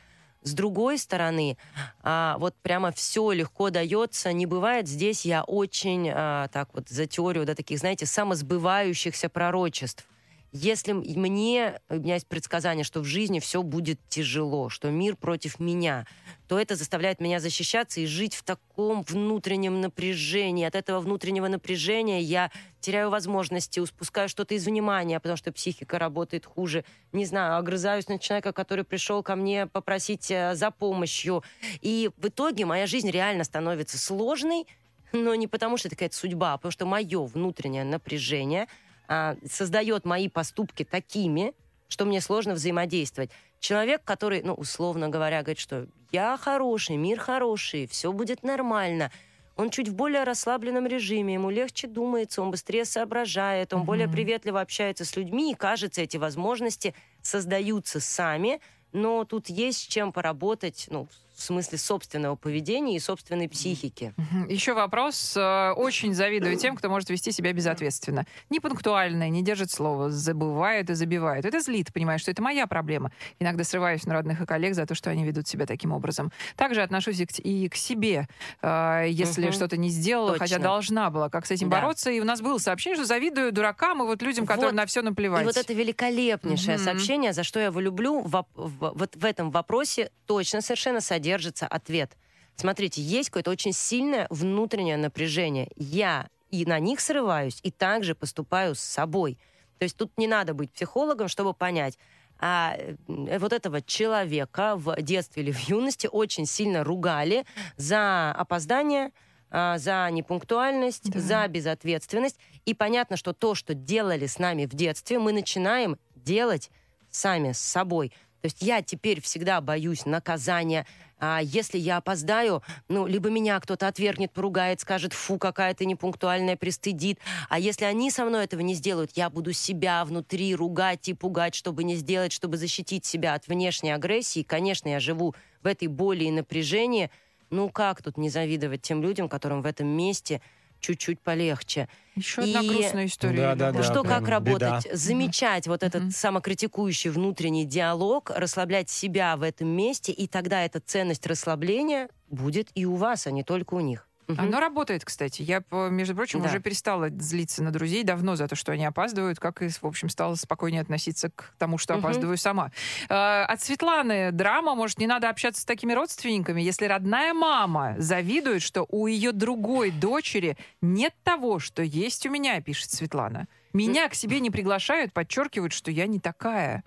С 0.41 0.53
другой 0.53 0.97
стороны, 0.97 1.57
а, 2.01 2.37
вот 2.39 2.55
прямо 2.61 2.91
все 2.93 3.31
легко 3.33 3.69
дается. 3.71 4.31
Не 4.31 4.45
бывает 4.45 4.87
здесь 4.87 5.25
я 5.25 5.43
очень 5.43 6.09
а, 6.13 6.47
так 6.47 6.73
вот 6.73 6.87
за 6.87 7.07
теорию 7.07 7.45
да, 7.45 7.55
таких, 7.55 7.79
знаете, 7.79 8.05
самосбывающихся 8.05 9.27
пророчеств. 9.29 10.07
Если 10.51 10.93
мне, 10.93 11.79
у 11.89 11.95
меня 11.95 12.15
есть 12.15 12.27
предсказание, 12.27 12.83
что 12.83 13.01
в 13.01 13.05
жизни 13.05 13.39
все 13.39 13.61
будет 13.61 13.99
тяжело, 14.09 14.69
что 14.69 14.89
мир 14.89 15.15
против 15.15 15.59
меня, 15.59 16.07
то 16.47 16.57
это 16.57 16.75
заставляет 16.75 17.21
меня 17.21 17.39
защищаться 17.39 18.01
и 18.01 18.07
жить 18.07 18.33
в 18.33 18.43
таком 18.43 19.03
внутреннем 19.03 19.79
напряжении. 19.79 20.65
От 20.65 20.73
этого 20.73 21.01
внутреннего 21.01 21.47
напряжения 21.47 22.21
я 22.21 22.49
теряю 22.79 23.11
возможности, 23.11 23.79
успускаю 23.79 24.27
что-то 24.27 24.55
из 24.55 24.65
внимания, 24.65 25.19
потому 25.19 25.37
что 25.37 25.51
психика 25.51 25.99
работает 25.99 26.47
хуже. 26.47 26.83
Не 27.11 27.25
знаю, 27.25 27.57
огрызаюсь 27.57 28.07
на 28.07 28.17
человека, 28.17 28.51
который 28.51 28.83
пришел 28.83 29.21
ко 29.21 29.35
мне 29.35 29.67
попросить 29.67 30.31
э, 30.31 30.55
за 30.55 30.71
помощью. 30.71 31.43
И 31.81 32.09
в 32.17 32.27
итоге 32.27 32.65
моя 32.65 32.87
жизнь 32.87 33.11
реально 33.11 33.43
становится 33.43 33.99
сложной, 33.99 34.65
но 35.11 35.35
не 35.35 35.47
потому, 35.47 35.77
что 35.77 35.89
это 35.89 35.95
какая-то 35.95 36.15
судьба, 36.15 36.53
а 36.53 36.57
потому 36.57 36.71
что 36.71 36.85
мое 36.87 37.23
внутреннее 37.23 37.83
напряжение 37.83 38.67
а, 39.09 39.35
создает 39.43 40.05
мои 40.05 40.29
поступки 40.29 40.85
такими, 40.85 41.53
что 41.87 42.05
мне 42.05 42.21
сложно 42.21 42.53
взаимодействовать. 42.53 43.31
Человек, 43.59 44.03
который, 44.05 44.43
ну, 44.43 44.53
условно 44.53 45.09
говоря, 45.09 45.41
говорит, 45.41 45.57
что 45.57 45.87
я 46.11 46.37
хороший, 46.37 46.95
мир 46.95 47.17
хороший, 47.17 47.87
все 47.87 48.13
будет 48.13 48.43
нормально. 48.43 49.11
Он 49.57 49.71
чуть 49.71 49.89
в 49.89 49.95
более 49.95 50.23
расслабленном 50.23 50.85
режиме, 50.85 51.33
ему 51.33 51.49
легче 51.49 51.87
думается, 51.87 52.43
он 52.43 52.51
быстрее 52.51 52.85
соображает, 52.85 53.73
он 53.73 53.83
более 53.83 54.07
приветливо 54.07 54.61
общается 54.61 55.05
с 55.05 55.17
людьми, 55.17 55.51
и 55.51 55.55
кажется, 55.55 56.01
эти 56.01 56.17
возможности 56.17 56.93
создаются 57.23 57.99
сами, 57.99 58.61
но 58.93 59.25
тут 59.25 59.49
есть 59.49 59.79
с 59.79 59.87
чем 59.87 60.13
поработать, 60.13 60.85
ну, 60.91 61.07
в 61.39 61.43
смысле 61.43 61.77
собственного 61.77 62.35
поведения 62.35 62.95
и 62.95 62.99
собственной 62.99 63.47
психики. 63.47 64.13
Еще 64.49 64.73
вопрос. 64.73 65.35
Э, 65.37 65.71
Очень 65.71 66.13
завидую 66.13 66.57
тем, 66.57 66.75
кто 66.75 66.89
может 66.89 67.09
вести 67.09 67.31
себя 67.31 67.53
безответственно. 67.53 68.25
Непунктуально, 68.49 69.29
не 69.29 69.41
держит 69.41 69.71
слова, 69.71 70.09
забывает 70.09 70.89
и 70.89 70.93
забивает. 70.95 71.45
Это 71.45 71.61
злит, 71.61 71.93
понимаешь, 71.93 72.21
что 72.21 72.31
это 72.31 72.41
моя 72.41 72.67
проблема. 72.67 73.11
Иногда 73.39 73.63
срываюсь 73.63 74.03
на 74.05 74.13
родных 74.15 74.41
и 74.41 74.45
коллег 74.45 74.75
за 74.75 74.85
то, 74.85 74.95
что 74.95 75.09
они 75.09 75.23
ведут 75.23 75.47
себя 75.47 75.65
таким 75.65 75.93
образом. 75.93 76.31
Также 76.57 76.81
отношусь 76.81 77.19
и 77.19 77.69
к, 77.69 77.75
себе, 77.75 78.27
э, 78.61 79.05
если 79.09 79.43
Мгм. 79.45 79.53
что-то 79.53 79.77
не 79.77 79.89
сделала, 79.89 80.33
Точно. 80.33 80.45
хотя 80.45 80.59
должна 80.59 81.09
была. 81.09 81.29
Как 81.29 81.45
с 81.45 81.51
этим 81.51 81.69
Да. 81.69 81.77
бороться? 81.79 82.11
И 82.11 82.19
у 82.19 82.25
нас 82.25 82.41
было 82.41 82.57
сообщение, 82.57 82.97
что 82.97 83.05
завидую 83.05 83.53
дуракам 83.53 84.03
и 84.03 84.05
вот 84.05 84.21
людям, 84.21 84.45
которые 84.45 84.71
Вот. 84.71 84.75
на 84.75 84.85
все 84.85 85.01
наплевать. 85.01 85.43
И 85.43 85.45
вот 85.45 85.55
это 85.55 85.71
великолепнейшее 85.73 86.75
Мгм. 86.75 86.83
сообщение, 86.85 87.31
за 87.33 87.43
что 87.43 87.59
я 87.59 87.67
его 87.67 87.79
люблю, 87.79 88.19
в, 88.21 88.45
в- 88.55 88.91
вот 88.95 89.15
в 89.15 89.23
этом 89.25 89.51
вопросе 89.51 90.11
точно 90.25 90.61
совершенно 90.61 90.99
содержится 91.29 91.67
ответ. 91.67 92.17
Смотрите, 92.55 93.01
есть 93.01 93.29
какое-то 93.29 93.51
очень 93.51 93.71
сильное 93.73 94.27
внутреннее 94.29 94.97
напряжение. 94.97 95.69
Я 95.75 96.27
и 96.51 96.65
на 96.65 96.79
них 96.79 96.99
срываюсь, 96.99 97.59
и 97.63 97.71
также 97.71 98.15
поступаю 98.15 98.73
с 98.75 98.79
собой. 98.79 99.37
То 99.77 99.83
есть 99.83 99.95
тут 99.95 100.11
не 100.17 100.27
надо 100.27 100.53
быть 100.53 100.71
психологом, 100.71 101.27
чтобы 101.27 101.53
понять. 101.53 101.97
А 102.41 102.75
э, 102.75 103.37
вот 103.37 103.53
этого 103.53 103.81
человека 103.81 104.75
в 104.75 104.95
детстве 105.01 105.43
или 105.43 105.51
в 105.51 105.69
юности 105.69 106.09
очень 106.11 106.45
сильно 106.45 106.83
ругали 106.83 107.45
за 107.77 108.31
опоздание, 108.31 109.11
а, 109.51 109.77
за 109.77 110.09
непунктуальность, 110.11 111.11
Да. 111.11 111.19
за 111.19 111.47
безответственность. 111.47 112.39
И 112.65 112.73
понятно, 112.73 113.17
что 113.17 113.33
то, 113.33 113.55
что 113.55 113.73
делали 113.73 114.25
с 114.25 114.39
нами 114.39 114.65
в 114.65 114.73
детстве, 114.73 115.19
мы 115.19 115.33
начинаем 115.33 115.97
делать 116.15 116.71
сами 117.11 117.51
с 117.51 117.59
собой. 117.59 118.11
То 118.41 118.45
есть 118.45 118.61
я 118.61 118.81
теперь 118.81 119.21
всегда 119.21 119.61
боюсь 119.61 120.05
наказания. 120.05 120.85
А 121.19 121.41
если 121.41 121.77
я 121.77 121.97
опоздаю, 121.97 122.63
ну, 122.87 123.05
либо 123.05 123.29
меня 123.29 123.59
кто-то 123.59 123.87
отвергнет, 123.87 124.31
поругает, 124.31 124.79
скажет, 124.79 125.11
фу, 125.11 125.37
какая 125.37 125.73
ты 125.73 125.85
непунктуальная, 125.85 126.55
пристыдит. 126.55 127.19
А 127.49 127.59
если 127.59 127.83
они 127.83 128.09
со 128.09 128.23
мной 128.23 128.45
этого 128.45 128.61
не 128.61 128.73
сделают, 128.73 129.11
я 129.15 129.29
буду 129.29 129.51
себя 129.51 130.05
внутри 130.05 130.55
ругать 130.55 131.09
и 131.09 131.13
пугать, 131.13 131.55
чтобы 131.55 131.83
не 131.83 131.95
сделать, 131.95 132.31
чтобы 132.31 132.55
защитить 132.55 133.05
себя 133.05 133.33
от 133.33 133.47
внешней 133.47 133.91
агрессии. 133.91 134.43
Конечно, 134.43 134.87
я 134.87 135.01
живу 135.01 135.35
в 135.61 135.67
этой 135.67 135.89
боли 135.89 136.23
и 136.23 136.31
напряжении. 136.31 137.11
Ну, 137.49 137.69
как 137.69 138.01
тут 138.01 138.17
не 138.17 138.29
завидовать 138.29 138.81
тем 138.81 139.01
людям, 139.01 139.27
которым 139.27 139.61
в 139.61 139.65
этом 139.65 139.87
месте 139.87 140.41
чуть-чуть 140.79 141.19
полегче? 141.19 141.87
Еще 142.15 142.41
одна 142.41 142.61
и- 142.61 142.67
грустная 142.67 143.05
история. 143.05 143.37
Да, 143.37 143.55
да, 143.55 143.71
да. 143.71 143.83
что, 143.83 144.03
прям 144.03 144.05
как 144.07 144.27
работать? 144.27 144.85
беда. 144.85 144.95
Замечать 144.97 145.67
вот 145.67 145.83
этот 145.83 146.11
самокритикующий 146.13 147.09
внутренний 147.09 147.65
диалог, 147.65 148.31
расслаблять 148.35 148.89
себя 148.89 149.37
в 149.37 149.43
этом 149.43 149.67
месте, 149.69 150.11
и 150.11 150.27
тогда 150.27 150.65
эта 150.65 150.79
ценность 150.79 151.25
расслабления 151.27 152.09
будет 152.29 152.69
и 152.75 152.85
у 152.85 152.95
вас, 152.95 153.27
а 153.27 153.31
не 153.31 153.43
только 153.43 153.75
у 153.75 153.79
них. 153.79 154.08
Мгм. 154.29 154.39
Оно 154.41 154.59
работает, 154.59 155.03
кстати. 155.03 155.41
Я, 155.41 155.63
между 155.71 156.13
прочим, 156.15 156.41
Да. 156.41 156.49
уже 156.49 156.59
перестала 156.59 157.09
злиться 157.09 157.63
на 157.63 157.71
друзей 157.71 158.03
давно 158.03 158.35
за 158.35 158.47
то, 158.47 158.55
что 158.55 158.71
они 158.71 158.85
опаздывают, 158.85 159.39
как 159.39 159.63
и, 159.63 159.69
в 159.69 159.83
общем, 159.83 160.07
стала 160.07 160.35
спокойнее 160.35 160.81
относиться 160.81 161.31
к 161.31 161.53
тому, 161.57 161.79
что 161.79 161.95
Мгм. 161.95 162.05
опаздываю 162.05 162.37
сама. 162.37 162.71
Э, 163.09 163.43
От 163.43 163.61
Светланы 163.61 164.31
драма, 164.31 164.75
может, 164.75 164.99
не 164.99 165.07
надо 165.07 165.29
общаться 165.29 165.61
с 165.61 165.65
такими 165.65 165.93
родственниками, 165.93 166.61
если 166.61 166.85
родная 166.85 167.33
мама 167.33 167.95
завидует, 167.97 168.61
что 168.61 168.85
у 168.89 169.07
ее 169.07 169.31
другой 169.31 169.89
дочери 169.89 170.57
нет 170.81 171.13
того, 171.23 171.57
что 171.59 171.81
есть 171.81 172.25
у 172.27 172.29
меня, 172.29 172.61
пишет 172.61 172.91
Светлана. 172.91 173.47
Меня 173.73 174.09
к 174.09 174.13
себе 174.15 174.39
не 174.39 174.51
приглашают, 174.51 175.11
подчеркивают, 175.11 175.73
что 175.73 175.89
я 175.91 176.05
не 176.07 176.19
такая. 176.19 176.83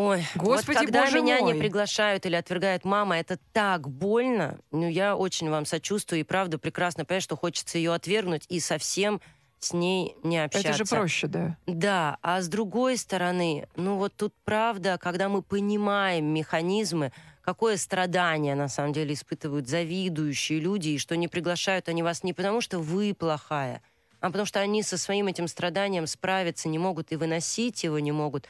Ой, 0.00 0.24
Господи, 0.34 0.76
вот 0.78 0.84
когда 0.86 1.04
боже 1.04 1.20
меня 1.20 1.40
мой. 1.40 1.52
не 1.52 1.60
приглашают 1.60 2.24
или 2.24 2.34
отвергает 2.34 2.86
мама, 2.86 3.18
это 3.18 3.38
так 3.52 3.86
больно. 3.86 4.58
Ну, 4.70 4.88
я 4.88 5.14
очень 5.14 5.50
вам 5.50 5.66
сочувствую 5.66 6.20
и 6.20 6.22
правда 6.22 6.58
прекрасно 6.58 7.04
понимаю, 7.04 7.20
что 7.20 7.36
хочется 7.36 7.76
ее 7.76 7.92
отвергнуть 7.92 8.46
и 8.48 8.60
совсем 8.60 9.20
с 9.58 9.74
ней 9.74 10.16
не 10.22 10.42
общаться. 10.42 10.68
Это 10.68 10.78
же 10.78 10.84
проще, 10.86 11.26
да. 11.26 11.58
Да, 11.66 12.16
а 12.22 12.40
с 12.40 12.48
другой 12.48 12.96
стороны, 12.96 13.68
ну 13.76 13.96
вот 13.96 14.14
тут 14.16 14.32
правда, 14.44 14.96
когда 14.98 15.28
мы 15.28 15.42
понимаем 15.42 16.32
механизмы, 16.32 17.12
какое 17.42 17.76
страдание 17.76 18.54
на 18.54 18.68
самом 18.68 18.94
деле 18.94 19.12
испытывают 19.12 19.68
завидующие 19.68 20.60
люди, 20.60 20.88
и 20.88 20.98
что 20.98 21.14
не 21.14 21.28
приглашают 21.28 21.90
они 21.90 22.02
вас 22.02 22.22
не 22.22 22.32
потому, 22.32 22.62
что 22.62 22.78
вы 22.78 23.12
плохая, 23.12 23.82
а 24.20 24.28
потому 24.28 24.46
что 24.46 24.60
они 24.60 24.82
со 24.82 24.96
своим 24.96 25.26
этим 25.26 25.46
страданием 25.46 26.06
справиться 26.06 26.70
не 26.70 26.78
могут 26.78 27.12
и 27.12 27.16
выносить 27.16 27.84
его 27.84 27.98
не 27.98 28.12
могут. 28.12 28.48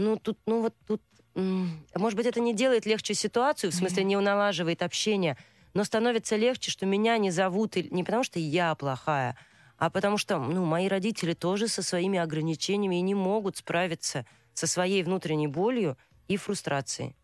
Ну 0.00 0.16
тут, 0.16 0.38
ну 0.46 0.62
вот 0.62 0.74
тут, 0.86 1.02
может 1.34 2.16
быть, 2.16 2.26
это 2.26 2.40
не 2.40 2.54
делает 2.54 2.86
легче 2.86 3.12
ситуацию, 3.14 3.70
в 3.70 3.74
смысле 3.74 4.04
не 4.04 4.18
налаживает 4.18 4.82
общение, 4.82 5.36
но 5.74 5.84
становится 5.84 6.36
легче, 6.36 6.70
что 6.70 6.86
меня 6.86 7.18
не 7.18 7.30
зовут 7.30 7.76
не 7.76 8.02
потому, 8.02 8.24
что 8.24 8.38
я 8.38 8.74
плохая, 8.74 9.36
а 9.76 9.90
потому 9.90 10.16
что, 10.16 10.38
ну, 10.38 10.64
мои 10.64 10.88
родители 10.88 11.34
тоже 11.34 11.68
со 11.68 11.82
своими 11.82 12.18
ограничениями 12.18 12.96
и 12.96 13.02
не 13.02 13.14
могут 13.14 13.58
справиться 13.58 14.26
со 14.54 14.66
своей 14.66 15.02
внутренней 15.02 15.48
болью 15.48 15.98
и 16.28 16.36
фрустрацией. 16.36 17.14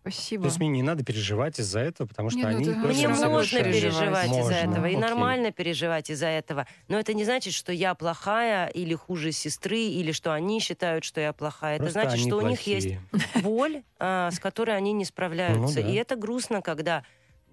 Спасибо. 0.00 0.42
То 0.44 0.48
есть 0.48 0.58
мне 0.58 0.68
не 0.68 0.82
надо 0.82 1.04
переживать 1.04 1.58
из-за 1.60 1.80
этого, 1.80 2.06
потому 2.06 2.30
что 2.30 2.38
Не, 2.38 2.44
ну 2.44 2.48
они 2.50 2.64
это 2.64 2.80
тоже 2.80 2.94
Мне 2.94 3.08
можно 3.08 3.62
переживать. 3.62 3.82
переживать 3.82 4.26
из-за 4.26 4.38
Можно, 4.38 4.54
этого, 4.54 4.84
и 4.86 4.88
окей. 4.88 4.96
нормально 5.00 5.52
переживать 5.52 6.10
из-за 6.10 6.26
этого. 6.26 6.66
Но 6.88 6.98
это 6.98 7.14
не 7.14 7.24
значит, 7.24 7.52
что 7.52 7.72
я 7.72 7.94
плохая 7.94 8.68
или 8.68 8.94
хуже 8.94 9.32
сестры, 9.32 9.78
или 9.80 10.12
что 10.12 10.32
они 10.32 10.60
считают, 10.60 11.04
что 11.04 11.20
я 11.20 11.32
плохая. 11.32 11.74
Это 11.74 11.84
Просто 11.84 12.00
значит, 12.00 12.20
они 12.20 12.28
что 12.28 12.36
у 12.38 12.40
них 12.42 12.60
есть 12.62 12.88
плохие. 13.10 13.42
боль, 13.42 13.82
а, 13.98 14.30
с 14.30 14.38
которой 14.38 14.76
они 14.76 14.92
не 14.92 15.04
справляются. 15.04 15.80
Ну 15.80 15.86
да. 15.86 15.92
И 15.92 15.94
это 15.94 16.16
грустно, 16.16 16.62
когда 16.62 17.04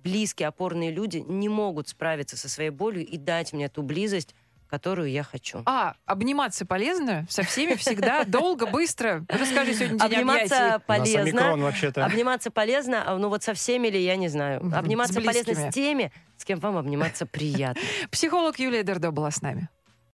близкие, 0.03 0.47
опорные 0.47 0.91
люди 0.91 1.17
не 1.27 1.49
могут 1.49 1.89
справиться 1.89 2.38
со 2.38 2.47
своей 2.47 2.69
болью 2.69 3.05
и 3.05 3.17
дать 3.17 3.53
мне 3.53 3.69
ту 3.69 3.81
близость, 3.81 4.36
которую 4.75 5.09
я 5.09 5.23
хочу. 5.23 5.61
А, 5.65 5.95
обниматься 6.05 6.65
полезно? 6.65 7.25
Со 7.29 7.43
всеми 7.43 7.75
всегда? 7.75 8.25
Долго, 8.25 8.65
быстро? 8.65 9.25
Расскажи 9.29 9.73
сегодня 9.73 9.97
день 9.99 10.19
Обниматься 10.19 10.81
полезно. 10.85 11.55
вообще-то. 11.55 12.03
Обниматься 12.03 12.51
полезно, 12.51 13.03
а, 13.05 13.17
ну 13.17 13.29
вот 13.29 13.41
со 13.41 13.53
всеми 13.53 13.88
ли, 13.88 14.03
я 14.03 14.17
не 14.17 14.27
знаю. 14.27 14.59
Обниматься 14.75 15.21
полезно 15.21 15.55
с 15.55 15.73
теми, 15.73 16.11
с 16.35 16.43
кем 16.43 16.59
вам 16.59 16.75
обниматься 16.75 17.25
приятно. 17.25 17.81
Психолог 18.11 18.59
Юлия 18.59 18.83
Дердо 18.83 19.11
была 19.11 19.31
с 19.31 19.41
нами. 19.41 19.69